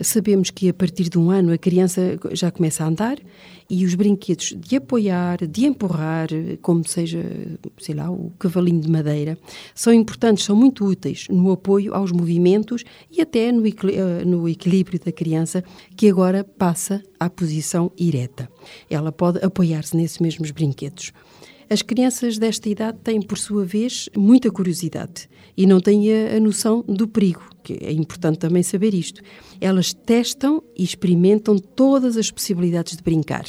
sabemos 0.02 0.50
que 0.50 0.70
a 0.70 0.74
partir 0.74 1.10
de 1.10 1.18
um 1.18 1.30
ano 1.30 1.52
a 1.52 1.58
criança 1.58 2.20
já 2.32 2.52
começa 2.52 2.84
a 2.84 2.88
andar 2.88 3.18
e 3.70 3.86
os 3.86 3.96
brinquedos 3.96 4.56
de 4.58 4.78
apoiar, 4.78 5.46
de 5.46 5.66
empurrar, 5.66 6.30
como 6.62 6.88
seja, 6.88 7.22
sei 7.78 7.96
lá, 7.96 8.10
o 8.10 8.32
cavalinho 8.40 8.80
de 8.80 8.90
madeira, 8.90 9.38
são 9.76 9.94
importantes, 9.94 10.46
são 10.46 10.56
muito 10.56 10.86
úteis 10.86 11.28
no 11.30 11.52
apoio 11.52 11.94
aos 11.94 12.12
movimentos 12.12 12.84
e 13.12 13.22
até 13.22 13.52
no, 13.52 13.66
eh, 13.68 14.26
no 14.26 14.48
equilíbrio 14.48 15.00
da 15.00 15.12
criança, 15.12 15.64
que 15.96 16.10
agora 16.10 16.44
passa 16.44 17.04
à 17.20 17.30
posição 17.30 17.92
ereta. 18.00 18.50
Ela 18.90 19.12
pode 19.12 19.44
apoiar-se 19.44 19.98
nesses 19.98 20.20
mesmos 20.20 20.52
brinquedos. 20.52 21.12
As 21.70 21.82
crianças 21.82 22.38
desta 22.38 22.70
idade 22.70 22.98
têm, 23.04 23.22
por 23.22 23.38
sua 23.38 23.66
vez, 23.66 24.08
muita 24.16 24.50
curiosidade 24.50 25.30
e 25.56 25.66
não 25.66 25.82
têm 25.82 26.14
a, 26.14 26.38
a, 26.38 26.40
noção 26.40 26.82
do 26.88 27.08
perigo, 27.08 27.44
que 27.62 27.74
é 27.82 27.92
importante 27.92 28.40
também 28.40 28.64
saber 28.64 28.94
isto. 28.94 29.22
Elas 29.60 29.94
testam 29.94 30.64
e 30.78 30.84
experimentam 30.84 31.58
todas 31.58 32.16
as 32.16 32.32
possibilidades 32.32 32.96
de 32.96 33.04
brincar. 33.04 33.46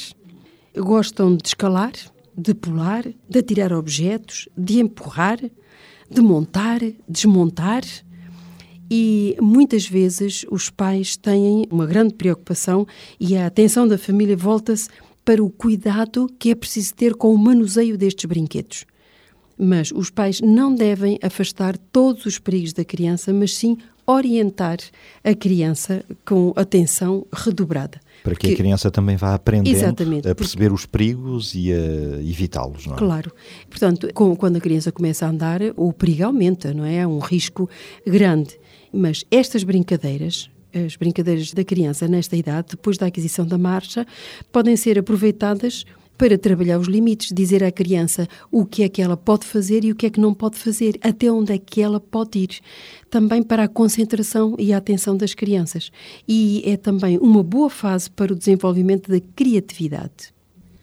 Gostam 0.75 1.33
de 1.33 1.47
escalar, 1.47 1.93
de 2.37 2.53
pular, 2.53 3.05
de 3.29 3.39
atirar 3.39 3.71
objetos, 3.71 4.49
de 4.57 4.81
empurrar, 4.81 5.39
de 6.09 6.21
montar, 6.21 6.81
desmontar. 7.07 7.83
E 8.91 9.37
muitas 9.39 9.87
vezes 9.87 10.45
os 10.51 10.69
pais 10.69 11.15
têm 11.15 11.65
uma 11.71 11.85
grande 11.85 12.15
preocupação 12.15 12.85
e 13.17 13.37
a 13.37 13.45
atenção 13.45 13.87
da 13.87 13.97
família 13.97 14.35
volta-se 14.35 14.89
para 15.29 15.43
o 15.43 15.49
cuidado 15.51 16.27
que 16.39 16.49
é 16.49 16.55
preciso 16.55 16.95
ter 16.95 17.13
com 17.13 17.31
o 17.31 17.37
manuseio 17.37 17.95
destes 17.95 18.25
brinquedos. 18.25 18.83
Mas 19.55 19.91
os 19.91 20.09
pais 20.09 20.41
não 20.41 20.73
devem 20.73 21.19
afastar 21.21 21.77
todos 21.77 22.25
os 22.25 22.39
perigos 22.39 22.73
da 22.73 22.83
criança, 22.83 23.31
mas 23.31 23.55
sim 23.55 23.77
orientar 24.07 24.79
a 25.23 25.35
criança 25.35 26.03
com 26.25 26.51
atenção 26.55 27.27
redobrada. 27.31 27.99
Para 28.23 28.33
que, 28.33 28.47
que, 28.47 28.53
a 28.55 28.57
criança 28.57 28.89
também 28.89 29.17
vá 29.17 29.35
aprendendo 29.35 29.77
a 30.27 30.33
perceber 30.33 30.69
porque, 30.69 30.73
os 30.73 30.85
perigos 30.87 31.53
e 31.53 31.71
a 31.71 32.23
evitá-los, 32.23 32.87
não 32.87 32.95
é? 32.95 32.97
Claro. 32.97 33.31
Portanto, 33.69 34.11
com, 34.15 34.35
quando 34.35 34.55
a 34.55 34.59
criança 34.59 34.91
começa 34.91 35.27
a 35.27 35.29
andar, 35.29 35.61
o 35.75 35.93
perigo 35.93 36.23
aumenta, 36.23 36.73
não 36.73 36.83
é? 36.83 36.95
É 36.95 37.07
um 37.07 37.19
risco 37.19 37.69
grande. 38.03 38.59
Mas 38.91 39.23
estas 39.29 39.63
brincadeiras, 39.63 40.49
as 40.73 40.95
brincadeiras 40.95 41.53
da 41.53 41.63
criança 41.63 42.07
nesta 42.07 42.35
idade, 42.35 42.69
depois 42.71 42.97
da 42.97 43.07
aquisição 43.07 43.45
da 43.45 43.57
marcha, 43.57 44.05
podem 44.51 44.75
ser 44.75 44.99
aproveitadas 44.99 45.85
para 46.19 46.37
trabalhar 46.37 46.77
os 46.77 46.87
limites, 46.87 47.31
dizer 47.33 47.63
à 47.63 47.71
criança 47.71 48.27
o 48.51 48.65
que 48.65 48.83
é 48.83 48.89
que 48.89 49.01
ela 49.01 49.15
pode 49.15 49.45
fazer 49.45 49.85
e 49.85 49.91
o 49.91 49.95
que 49.95 50.05
é 50.05 50.09
que 50.09 50.19
não 50.19 50.33
pode 50.33 50.57
fazer, 50.57 50.99
até 51.01 51.31
onde 51.31 51.53
é 51.53 51.57
que 51.57 51.81
ela 51.81 51.97
pode 51.97 52.39
ir. 52.39 52.59
Também 53.09 53.41
para 53.41 53.63
a 53.63 53.67
concentração 53.69 54.53
e 54.59 54.73
a 54.73 54.77
atenção 54.77 55.15
das 55.15 55.33
crianças. 55.33 55.89
E 56.27 56.61
é 56.65 56.75
também 56.75 57.17
uma 57.17 57.41
boa 57.41 57.69
fase 57.69 58.11
para 58.11 58.33
o 58.33 58.35
desenvolvimento 58.35 59.09
da 59.09 59.21
criatividade. 59.33 60.33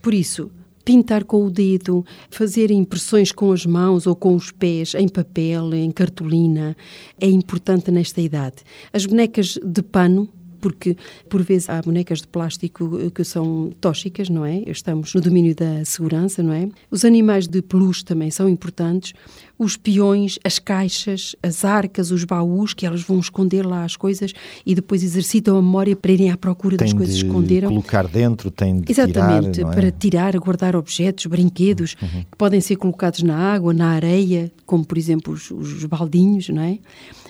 Por 0.01 0.15
isso, 0.15 0.51
pintar 0.87 1.25
com 1.25 1.45
o 1.45 1.51
dedo, 1.51 2.07
fazer 2.31 2.71
impressões 2.71 3.33
com 3.33 3.51
as 3.51 3.67
mãos 3.67 4.07
ou 4.07 4.15
com 4.15 4.37
os 4.37 4.53
pés, 4.53 4.95
em 4.95 5.09
papel, 5.09 5.75
em 5.75 5.91
cartolina, 5.91 6.77
é 7.21 7.27
importante 7.27 7.91
nesta 7.91 8.21
idade. 8.21 8.59
As 8.93 9.05
bonecas 9.05 9.59
de 9.63 9.83
pano, 9.83 10.29
porque 10.57 10.97
por 11.29 11.43
vezes 11.43 11.69
há 11.69 11.81
bonecas 11.81 12.21
de 12.21 12.29
plástico 12.29 12.99
eh, 13.01 13.11
que 13.11 13.25
são 13.25 13.73
tóxicas, 13.81 14.29
não 14.29 14.45
é? 14.45 14.63
Estamos 14.67 15.15
no 15.15 15.21
domínio 15.21 15.55
da 15.55 15.85
segurança, 15.85 16.43
não 16.43 16.53
é? 16.53 16.69
Os 16.91 17.05
animais 17.05 17.47
de 17.47 17.63
peluche 17.63 18.05
também 18.05 18.31
são 18.31 18.49
importantes. 18.49 19.13
Os 19.59 19.77
peões, 19.77 20.39
as 20.45 20.59
caixas, 20.59 21.35
as 21.43 21.65
arcas, 21.65 22.11
os 22.11 22.25
baús, 22.25 22.75
que 22.75 22.85
elas 22.85 23.03
vão 23.03 23.19
esconder 23.19 23.65
lá 23.67 23.85
as 23.85 23.97
coisas 23.97 24.33
e 24.67 24.75
depois 24.75 25.03
exercitam 25.03 25.57
a 25.57 25.63
memória 25.63 25.97
para 25.97 26.13
irem 26.13 26.31
à 26.31 26.37
procura 26.37 26.77
tem 26.77 26.87
das 26.87 26.93
coisas 26.93 27.21
que 27.23 27.27
esconderam. 27.27 27.69
colocar 27.71 28.07
dentro, 28.07 28.51
tem 28.51 28.81
de 28.81 28.93
Exatamente, 28.93 29.53
tirar, 29.53 29.73
é? 29.73 29.75
para 29.75 29.91
tirar, 29.91 30.39
guardar 30.39 30.77
objetos, 30.77 31.25
brinquedos, 31.27 31.97
Uhum. 32.03 32.23
que 32.31 32.37
podem 32.37 32.61
ser 32.61 32.77
colocados 32.77 33.23
na 33.23 33.37
água, 33.37 33.73
na 33.73 33.89
areia, 33.91 34.53
como 34.67 34.85
por 34.85 34.99
exemplo 34.99 35.33
os, 35.33 35.51
os 35.51 35.85
baldinhos, 35.87 36.49
não 36.51 36.61
é? 36.63 36.79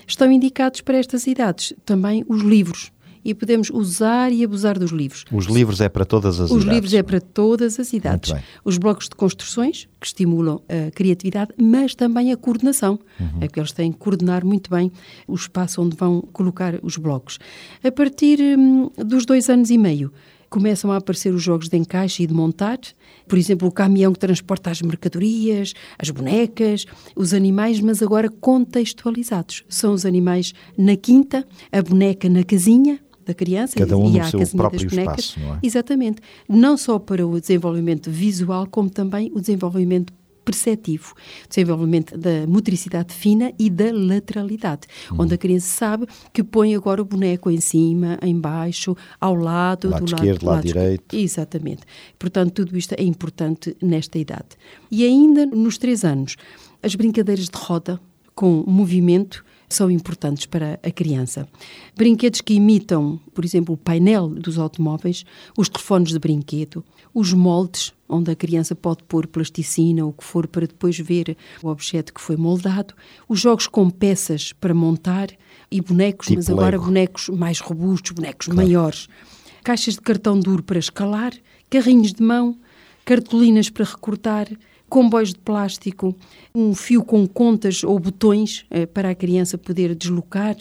Estão 0.05 0.29
indicados 0.31 0.81
para 0.81 0.97
estas 0.97 1.27
idades 1.27 1.73
também 1.85 2.25
os 2.27 2.41
livros. 2.41 2.91
E 3.27 3.33
podemos 3.33 3.69
usar 3.69 4.31
e 4.31 4.41
abusar 4.41 4.79
dos 4.79 4.91
livros. 4.91 5.25
Os 5.29 5.47
livros 5.47 5.81
é 5.81 5.89
para 5.89 6.05
todas 6.05 6.39
as 6.39 6.49
Os 6.49 6.63
idades. 6.63 6.73
livros 6.73 6.93
é 6.93 7.03
para 7.03 7.19
todas 7.19 7.77
as 7.77 7.91
idades. 7.91 8.33
Os 8.63 8.77
blocos 8.77 9.09
de 9.09 9.15
construções, 9.17 9.85
que 9.99 10.07
estimulam 10.07 10.61
a 10.69 10.89
criatividade, 10.91 11.51
mas 11.61 11.93
também 11.93 12.31
a 12.31 12.37
coordenação. 12.37 12.97
Uhum. 13.19 13.27
É 13.41 13.47
porque 13.47 13.59
eles 13.59 13.73
têm 13.73 13.91
que 13.91 13.97
coordenar 13.97 14.45
muito 14.45 14.69
bem 14.69 14.89
o 15.27 15.35
espaço 15.35 15.81
onde 15.81 15.97
vão 15.97 16.21
colocar 16.31 16.79
os 16.81 16.95
blocos. 16.95 17.37
A 17.83 17.91
partir 17.91 18.39
hum, 18.39 18.89
dos 18.95 19.25
dois 19.25 19.49
anos 19.49 19.69
e 19.71 19.77
meio, 19.77 20.09
começam 20.49 20.89
a 20.89 20.95
aparecer 20.95 21.33
os 21.33 21.43
jogos 21.43 21.67
de 21.67 21.75
encaixe 21.75 22.23
e 22.23 22.27
de 22.27 22.33
montar. 22.33 22.79
Por 23.27 23.37
exemplo, 23.37 23.67
o 23.67 23.71
caminhão 23.73 24.13
que 24.13 24.19
transporta 24.19 24.71
as 24.71 24.81
mercadorias, 24.81 25.73
as 25.99 26.09
bonecas, 26.09 26.85
os 27.13 27.33
animais, 27.33 27.81
mas 27.81 28.01
agora 28.01 28.29
contextualizados. 28.29 29.65
São 29.67 29.93
os 29.93 30.05
animais 30.05 30.53
na 30.77 30.95
quinta, 30.95 31.45
a 31.71 31.81
boneca 31.81 32.29
na 32.29 32.45
casinha 32.45 32.99
da 33.27 33.33
criança 33.33 33.75
Cada 33.77 33.97
um 33.97 34.09
e 34.09 34.13
no 34.13 34.21
há 34.21 34.25
a 34.25 34.29
seu 34.31 34.47
próprio 34.57 34.89
bonecas. 34.89 35.19
espaço, 35.25 35.39
não 35.39 35.55
é? 35.55 35.59
Exatamente. 35.61 36.21
Não 36.47 36.77
só 36.77 36.97
para 36.97 37.25
o 37.27 37.39
desenvolvimento 37.39 38.09
visual, 38.09 38.65
como 38.69 38.89
também 38.89 39.31
o 39.35 39.39
desenvolvimento 39.41 40.13
perceptivo, 40.45 41.13
desenvolvimento 41.49 42.17
da 42.17 42.47
motricidade 42.47 43.13
fina 43.13 43.51
e 43.59 43.69
da 43.69 43.91
lateralidade, 43.91 44.87
Uhum. 45.11 45.23
onde 45.23 45.33
a 45.33 45.37
criança 45.37 45.67
sabe 45.67 46.07
que 46.31 46.41
põe 46.41 46.73
agora 46.73 47.01
o 47.01 47.05
boneco 47.05 47.51
em 47.51 47.59
cima, 47.59 48.17
em 48.21 48.39
baixo, 48.39 48.95
ao 49.19 49.35
lado, 49.35 49.89
Lado 49.89 50.05
do 50.05 50.11
lado 50.11 50.15
esquerdo, 50.21 50.39
do 50.39 50.45
lado 50.45 50.65
direito. 50.65 51.13
Exatamente. 51.13 51.81
Portanto, 52.17 52.53
tudo 52.63 52.77
isto 52.77 52.93
é 52.97 53.03
importante 53.03 53.75
nesta 53.81 54.17
idade. 54.17 54.55
E 54.89 55.03
ainda 55.05 55.45
nos 55.45 55.77
três 55.77 56.05
anos, 56.05 56.37
as 56.81 56.95
brincadeiras 56.95 57.49
de 57.49 57.57
roda 57.57 57.99
com 58.33 58.63
movimento 58.65 59.43
são 59.69 59.91
importantes 59.91 60.45
para 60.45 60.79
a 60.81 60.91
criança. 60.91 61.47
Brinquedos 61.95 62.41
que 62.41 62.53
imitam, 62.53 63.19
por 63.33 63.43
exemplo, 63.43 63.75
o 63.75 63.77
painel 63.77 64.29
dos 64.29 64.57
automóveis, 64.57 65.25
os 65.57 65.67
telefones 65.67 66.11
de 66.11 66.19
brinquedo, 66.19 66.83
os 67.13 67.33
moldes, 67.33 67.93
onde 68.07 68.31
a 68.31 68.35
criança 68.35 68.75
pode 68.75 69.03
pôr 69.03 69.27
plasticina 69.27 70.03
ou 70.03 70.11
o 70.11 70.13
que 70.13 70.23
for 70.23 70.47
para 70.47 70.65
depois 70.65 70.97
ver 70.97 71.35
o 71.61 71.67
objeto 71.67 72.13
que 72.13 72.21
foi 72.21 72.37
moldado, 72.37 72.93
os 73.27 73.39
jogos 73.39 73.67
com 73.67 73.89
peças 73.89 74.53
para 74.53 74.73
montar 74.73 75.29
e 75.69 75.81
bonecos, 75.81 76.27
Tipo 76.27 76.37
mas 76.39 76.49
agora 76.49 76.77
Lego. 76.77 76.85
bonecos 76.85 77.29
mais 77.29 77.59
robustos, 77.59 78.11
bonecos 78.11 78.47
maiores, 78.47 79.07
caixas 79.63 79.95
de 79.95 80.01
cartão 80.01 80.39
duro 80.39 80.63
para 80.63 80.79
escalar, 80.79 81.33
carrinhos 81.69 82.13
de 82.13 82.23
mão, 82.23 82.57
cartolinas 83.03 83.69
para 83.69 83.83
recortar, 83.83 84.47
comboios 84.89 85.29
de 85.29 85.39
plástico, 85.39 86.15
um 86.55 86.73
fio 86.73 87.03
com 87.03 87.27
contas 87.27 87.83
ou 87.83 87.99
botões 87.99 88.65
eh, 88.71 88.85
para 88.85 89.09
a 89.09 89.15
criança 89.15 89.57
poder 89.57 89.93
deslocar, 89.95 90.55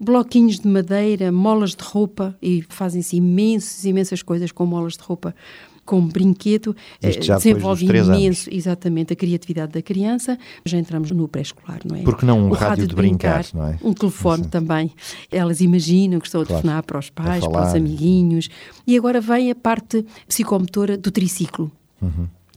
bloquinhos 0.00 0.58
de 0.58 0.66
madeira, 0.68 1.30
molas 1.30 1.74
de 1.76 1.82
roupa, 1.84 2.36
e 2.42 2.64
fazem-se 2.68 3.16
imensas, 3.16 3.84
imensas 3.84 4.22
coisas 4.22 4.50
com 4.50 4.66
molas 4.66 4.94
de 4.96 5.02
roupa, 5.02 5.32
com 5.84 6.00
brinquedo, 6.06 6.76
eh, 7.02 7.10
Isto 7.10 7.22
já 7.24 7.34
depois 7.36 7.42
desenvolve 7.54 7.86
três 7.86 8.08
anos. 8.08 8.18
imenso, 8.20 8.48
exatamente, 8.52 9.12
a 9.12 9.16
criatividade 9.16 9.72
da 9.72 9.82
criança. 9.82 10.38
Já 10.64 10.78
entramos 10.78 11.10
no 11.10 11.26
pré-escolar, 11.28 11.80
não 11.84 11.96
é? 11.96 12.02
Porque 12.02 12.24
não 12.24 12.38
um 12.40 12.50
O 12.50 12.54
rádio 12.54 12.86
de 12.86 12.94
brincar, 12.94 13.44
não 13.52 13.66
é? 13.66 13.78
Um 13.82 13.92
telefone 13.92 14.46
também. 14.46 14.92
Elas 15.30 15.60
imaginam 15.60 16.20
que 16.20 16.26
estão 16.26 16.40
a 16.40 16.44
Claro. 16.46 16.62
telefonar 16.62 16.82
para 16.84 16.98
os 17.00 17.10
pais, 17.10 17.46
para 17.46 17.66
os 17.68 17.74
amiguinhos. 17.74 18.48
E 18.86 18.96
agora 18.96 19.20
vem 19.20 19.50
a 19.50 19.54
parte 19.56 20.04
psicomotora 20.28 20.96
do 20.96 21.10
triciclo. 21.10 21.70
Que 22.00 22.06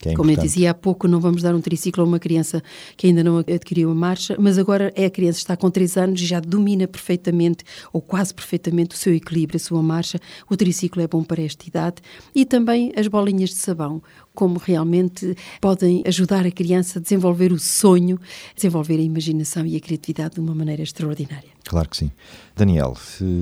é 0.09 0.13
Como 0.13 0.31
eu 0.31 0.37
dizia 0.37 0.71
há 0.71 0.73
pouco, 0.73 1.07
não 1.07 1.19
vamos 1.19 1.41
dar 1.41 1.55
um 1.55 1.61
triciclo 1.61 2.03
a 2.03 2.07
uma 2.07 2.19
criança 2.19 2.61
que 2.95 3.07
ainda 3.07 3.23
não 3.23 3.37
adquiriu 3.37 3.91
a 3.91 3.95
marcha, 3.95 4.35
mas 4.39 4.57
agora 4.57 4.91
é 4.95 5.05
a 5.05 5.09
criança 5.09 5.37
que 5.37 5.43
está 5.43 5.57
com 5.57 5.69
3 5.69 5.97
anos 5.97 6.21
e 6.21 6.25
já 6.25 6.39
domina 6.39 6.87
perfeitamente, 6.87 7.63
ou 7.91 8.01
quase 8.01 8.33
perfeitamente, 8.33 8.95
o 8.95 8.97
seu 8.97 9.13
equilíbrio, 9.13 9.57
a 9.57 9.59
sua 9.59 9.81
marcha. 9.81 10.19
O 10.49 10.55
triciclo 10.55 11.01
é 11.01 11.07
bom 11.07 11.23
para 11.23 11.41
esta 11.41 11.67
idade. 11.67 11.95
E 12.33 12.45
também 12.45 12.93
as 12.95 13.07
bolinhas 13.07 13.49
de 13.49 13.55
sabão, 13.55 14.01
como 14.35 14.59
realmente 14.59 15.35
podem 15.59 16.03
ajudar 16.05 16.45
a 16.45 16.51
criança 16.51 16.99
a 16.99 17.01
desenvolver 17.01 17.51
o 17.51 17.57
sonho, 17.57 18.19
desenvolver 18.55 18.99
a 18.99 19.01
imaginação 19.01 19.65
e 19.65 19.75
a 19.75 19.79
criatividade 19.79 20.35
de 20.35 20.41
uma 20.41 20.53
maneira 20.53 20.83
extraordinária. 20.83 21.55
Claro 21.67 21.89
que 21.89 21.97
sim. 21.97 22.11
Daniel, 22.55 22.95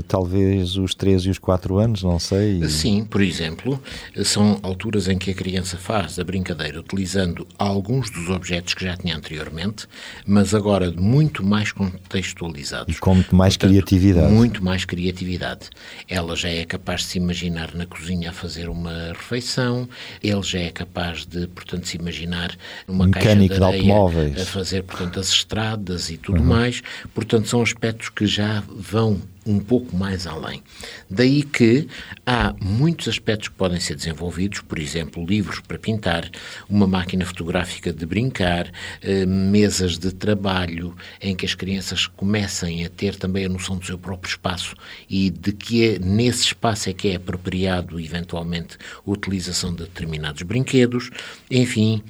talvez 0.07 0.77
os 0.77 0.95
3 0.95 1.23
e 1.23 1.29
os 1.29 1.37
4 1.37 1.77
anos, 1.77 2.03
não 2.03 2.17
sei. 2.17 2.67
Sim, 2.69 3.03
por 3.03 3.21
exemplo, 3.21 3.79
são 4.23 4.59
alturas 4.63 5.09
em 5.09 5.17
que 5.17 5.31
a 5.31 5.33
criança 5.33 5.77
faz 5.77 6.17
a 6.17 6.23
brincadeira 6.23 6.79
utilizando 6.79 7.45
alguns 7.59 8.09
dos 8.09 8.29
objetos 8.29 8.73
que 8.73 8.85
já 8.85 8.95
tinha 8.95 9.15
anteriormente, 9.17 9.87
mas 10.25 10.55
agora 10.55 10.89
muito 10.89 11.45
mais 11.45 11.73
contextualizados. 11.73 12.95
E 12.95 12.97
com 12.97 13.15
muito 13.15 13.35
mais 13.35 13.57
criatividade. 13.57 14.31
Muito 14.31 14.63
mais 14.63 14.85
criatividade. 14.85 15.69
Ela 16.07 16.33
já 16.35 16.49
é 16.49 16.63
capaz 16.63 17.01
de 17.01 17.07
se 17.07 17.17
imaginar 17.17 17.75
na 17.75 17.85
cozinha 17.85 18.29
a 18.29 18.33
fazer 18.33 18.69
uma 18.69 19.09
refeição, 19.09 19.87
ele 20.23 20.43
já 20.43 20.59
é 20.59 20.69
capaz 20.69 20.82
de, 21.27 21.47
portanto, 21.47 21.87
se 21.87 21.97
imaginar 21.97 22.55
numa 22.87 23.05
Mecânico 23.07 23.55
caixa 23.55 23.73
de 23.73 23.77
de 23.77 23.87
automóveis. 23.89 24.41
a 24.41 24.45
fazer, 24.45 24.83
portanto, 24.83 25.19
as 25.19 25.29
estradas 25.29 26.09
e 26.09 26.17
tudo 26.17 26.43
mais. 26.43 26.81
Portanto, 27.13 27.47
são 27.47 27.61
aspectos 27.61 28.09
que 28.09 28.25
já 28.25 28.63
vão 28.67 29.21
um 29.45 29.59
pouco 29.59 29.95
mais 29.95 30.25
além. 30.25 30.61
Daí 31.09 31.43
que 31.43 31.87
há 32.25 32.53
muitos 32.61 33.07
aspectos 33.07 33.49
que 33.49 33.55
podem 33.55 33.79
ser 33.79 33.95
desenvolvidos, 33.95 34.61
por 34.61 34.79
exemplo, 34.79 35.25
livros 35.25 35.59
para 35.59 35.77
pintar, 35.77 36.29
uma 36.69 36.87
máquina 36.87 37.25
fotográfica 37.25 37.91
de 37.91 38.05
brincar, 38.05 38.71
eh, 39.01 39.25
mesas 39.25 39.97
de 39.97 40.11
trabalho, 40.11 40.95
em 41.21 41.35
que 41.35 41.45
as 41.45 41.55
crianças 41.55 42.07
comecem 42.07 42.85
a 42.85 42.89
ter 42.89 43.15
também 43.15 43.45
a 43.45 43.49
noção 43.49 43.77
do 43.77 43.85
seu 43.85 43.97
próprio 43.97 44.29
espaço 44.29 44.75
e 45.09 45.29
de 45.29 45.51
que 45.51 45.85
é, 45.85 45.99
nesse 45.99 46.45
espaço 46.45 46.89
é 46.89 46.93
que 46.93 47.09
é 47.09 47.15
apropriado, 47.15 47.99
eventualmente, 47.99 48.77
a 49.05 49.11
utilização 49.11 49.71
de 49.71 49.83
determinados 49.83 50.41
brinquedos, 50.43 51.09
enfim, 51.49 52.01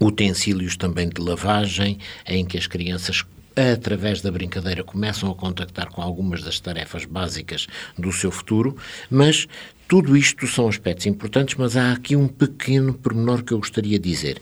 utensílios 0.00 0.76
também 0.76 1.08
de 1.08 1.20
lavagem, 1.20 1.98
em 2.26 2.44
que 2.44 2.58
as 2.58 2.66
crianças 2.66 3.24
através 3.56 4.20
da 4.20 4.30
brincadeira 4.30 4.82
começam 4.82 5.30
a 5.30 5.34
contactar 5.34 5.90
com 5.90 6.02
algumas 6.02 6.42
das 6.42 6.60
tarefas 6.60 7.04
básicas 7.04 7.66
do 7.98 8.12
seu 8.12 8.30
futuro, 8.30 8.76
mas 9.10 9.46
tudo 9.88 10.16
isto 10.16 10.46
são 10.46 10.68
aspectos 10.68 11.06
importantes, 11.06 11.54
mas 11.56 11.76
há 11.76 11.92
aqui 11.92 12.16
um 12.16 12.26
pequeno 12.26 12.94
pormenor 12.94 13.42
que 13.42 13.52
eu 13.52 13.58
gostaria 13.58 13.98
de 13.98 14.08
dizer. 14.08 14.40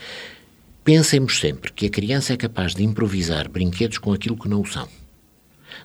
Pensemos 0.84 1.38
sempre 1.38 1.72
que 1.72 1.86
a 1.86 1.90
criança 1.90 2.32
é 2.32 2.36
capaz 2.36 2.74
de 2.74 2.84
improvisar 2.84 3.48
brinquedos 3.48 3.98
com 3.98 4.12
aquilo 4.12 4.36
que 4.36 4.48
não 4.48 4.60
o 4.60 4.66
são. 4.66 4.88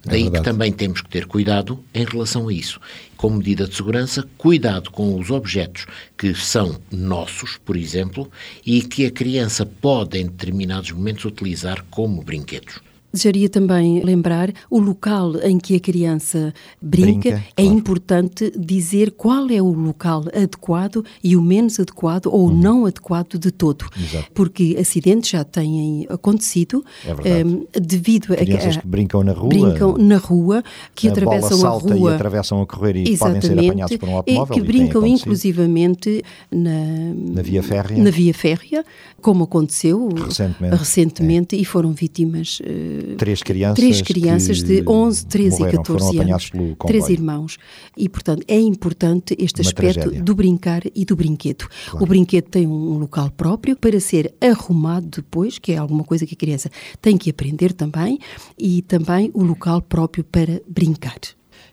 Daí 0.04 0.24
que 0.24 0.30
verdade. 0.30 0.46
também 0.46 0.72
temos 0.72 1.02
que 1.02 1.10
ter 1.10 1.26
cuidado 1.26 1.84
em 1.94 2.06
relação 2.06 2.48
a 2.48 2.54
isso. 2.54 2.80
Como 3.18 3.38
medida 3.38 3.68
de 3.68 3.76
segurança, 3.76 4.28
cuidado 4.38 4.92
com 4.92 5.20
os 5.20 5.32
objetos 5.32 5.86
que 6.18 6.34
são 6.34 6.80
nossos, 6.92 7.58
por 7.58 7.76
exemplo, 7.76 8.32
e 8.66 8.82
que 8.82 9.06
a 9.06 9.12
criança 9.12 9.66
pode, 9.66 10.20
em 10.20 10.26
determinados 10.26 10.92
momentos, 10.92 11.26
utilizar 11.26 11.84
como 11.90 12.22
brinquedos. 12.22 12.80
Desejaria 13.16 13.48
também 13.48 14.04
lembrar 14.04 14.52
o 14.70 14.78
local 14.78 15.38
em 15.42 15.58
que 15.58 15.74
a 15.76 15.80
criança 15.80 16.54
brinca. 16.82 17.06
Brinca, 17.30 17.44
é 17.56 17.64
claro. 17.64 17.78
importante 17.78 18.52
dizer 18.58 19.12
qual 19.12 19.50
é 19.50 19.62
o 19.62 19.72
local 19.72 20.26
adequado 20.36 21.04
e 21.24 21.38
o 21.38 21.42
menos 21.42 21.80
adequado 21.80 22.26
ou 22.28 22.52
não 22.52 22.86
adequado 22.86 23.40
de 23.40 23.52
todo. 23.52 23.84
Uhum. 23.84 24.04
Exato. 24.04 24.26
Porque 24.34 24.76
acidentes 24.78 25.30
já 25.30 25.46
têm 25.46 26.06
acontecido 26.10 26.84
É 27.06 27.14
verdade. 27.14 27.66
eh, 27.74 27.80
devido 27.80 28.34
a 28.34 28.38
Crianças 28.38 28.76
que 28.78 28.88
brincam 28.88 29.24
na 29.24 29.32
rua. 29.32 29.48
brincam 29.50 29.98
na 29.98 30.18
rua, 30.18 30.62
que 30.94 31.08
a 31.08 31.12
bola 31.14 31.26
atravessam 31.38 31.58
a 31.58 31.62
salta 31.62 31.96
rua. 31.96 32.12
e 32.12 32.16
atravessam 32.16 32.62
a 32.62 32.66
correr 32.66 32.96
e 32.98 33.18
podem 33.18 33.40
ser 33.42 33.48
Exatamente, 33.48 33.70
apanhados 33.70 33.98
por 33.98 34.10
um 34.10 34.12
e 34.12 34.16
automóvel. 34.16 34.54
que 34.56 34.60
e 34.60 34.64
tem 34.64 34.72
brincam 34.74 35.08
inclusivamente 35.08 36.22
na, 36.52 37.14
Na 37.34 37.42
via 37.42 37.64
férrea. 37.64 38.04
na 38.04 38.10
via 38.10 38.34
férrea, 38.34 38.84
como 39.22 39.46
aconteceu 39.46 40.10
Recentemente, 40.10 40.76
recentemente, 40.76 41.56
e 41.56 41.64
foram 41.64 41.94
vítimas 41.94 42.60
eh, 42.64 43.05
três 43.18 43.44
crianças, 43.44 43.76
três 43.76 44.02
crianças 44.02 44.64
de 44.64 44.84
11, 44.88 45.26
13 45.28 45.60
morreram, 45.60 45.74
e 45.74 45.78
14 45.78 46.20
anos. 46.20 46.52
Três 46.88 47.10
irmãos. 47.10 47.58
E, 47.96 48.10
portanto, 48.10 48.44
é 48.48 48.60
importante 48.60 49.36
este 49.40 49.62
Uma 49.62 49.68
aspecto 49.68 49.94
tragédia. 50.02 50.24
do 50.24 50.36
brincar 50.36 50.82
e 50.94 51.06
do 51.06 51.16
brinquedo. 51.16 51.68
Claro. 51.90 52.04
O 52.04 52.08
brinquedo 52.08 52.46
tem 52.46 52.68
um 52.68 52.98
local 52.98 53.30
próprio 53.32 53.76
para 53.76 54.00
ser 54.00 54.34
arrumado 54.42 55.08
depois, 55.18 55.58
que 55.60 55.72
é 55.72 55.78
alguma 55.78 56.04
coisa 56.04 56.26
que 56.26 56.34
a 56.34 56.38
criança 56.38 56.70
tem 57.02 57.18
que 57.18 57.30
aprender 57.30 57.74
também, 57.74 58.20
e 58.58 58.82
também 58.82 59.32
o 59.34 59.44
local 59.44 59.82
próprio 59.82 60.24
para 60.24 60.62
brincar. 60.68 61.20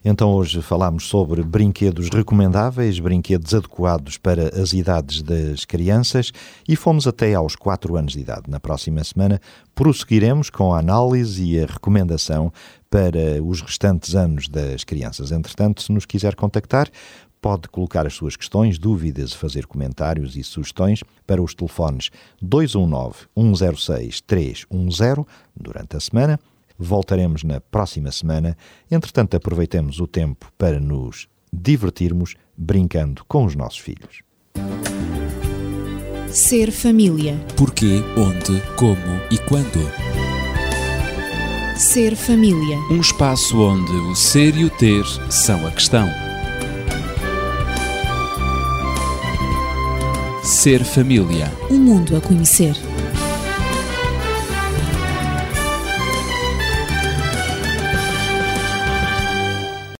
Então 0.04 0.32
hoje 0.32 0.60
falámos 0.60 1.06
sobre 1.06 1.44
brinquedos 1.44 2.08
recomendáveis, 2.08 2.98
brinquedos 2.98 3.54
adequados 3.54 4.18
para 4.18 4.48
as 4.60 4.72
idades 4.72 5.22
das 5.22 5.64
crianças 5.64 6.32
e 6.68 6.74
fomos 6.74 7.06
até 7.06 7.34
aos 7.34 7.54
4 7.54 7.96
anos 7.96 8.12
de 8.14 8.20
idade. 8.20 8.50
Na 8.50 8.58
próxima 8.58 9.04
semana 9.04 9.40
prosseguiremos 9.76 10.50
com 10.50 10.74
a 10.74 10.80
análise 10.80 11.44
e 11.44 11.62
a 11.62 11.66
recomendação 11.66 12.52
para 12.90 13.40
os 13.42 13.60
restantes 13.60 14.16
anos 14.16 14.48
das 14.48 14.82
crianças. 14.82 15.30
Entretanto, 15.30 15.80
se 15.80 15.92
nos 15.92 16.04
quiser 16.04 16.34
contactar, 16.34 16.90
pode 17.40 17.68
colocar 17.68 18.04
as 18.04 18.14
suas 18.14 18.34
questões, 18.34 18.78
dúvidas, 18.78 19.32
fazer 19.32 19.66
comentários 19.66 20.36
e 20.36 20.42
sugestões 20.42 21.04
para 21.24 21.40
os 21.40 21.54
telefones 21.54 22.10
219 22.40 23.28
106 23.36 24.20
310 24.20 25.26
durante 25.56 25.96
a 25.96 26.00
semana 26.00 26.40
Voltaremos 26.78 27.44
na 27.44 27.60
próxima 27.60 28.10
semana. 28.10 28.56
Entretanto, 28.90 29.36
aproveitemos 29.36 30.00
o 30.00 30.06
tempo 30.06 30.50
para 30.56 30.80
nos 30.80 31.28
divertirmos 31.52 32.34
brincando 32.56 33.24
com 33.26 33.44
os 33.44 33.54
nossos 33.54 33.78
filhos. 33.78 34.22
Ser 36.28 36.70
família. 36.70 37.36
Porquê, 37.56 38.00
onde, 38.16 38.60
como 38.76 39.20
e 39.30 39.36
quando. 39.48 39.80
Ser 41.76 42.16
família. 42.16 42.78
Um 42.90 43.00
espaço 43.00 43.60
onde 43.60 43.92
o 43.92 44.14
ser 44.14 44.56
e 44.56 44.64
o 44.64 44.70
ter 44.70 45.04
são 45.30 45.66
a 45.66 45.70
questão. 45.70 46.08
Ser 50.42 50.84
família. 50.84 51.52
Um 51.70 51.78
mundo 51.78 52.16
a 52.16 52.20
conhecer. 52.20 52.76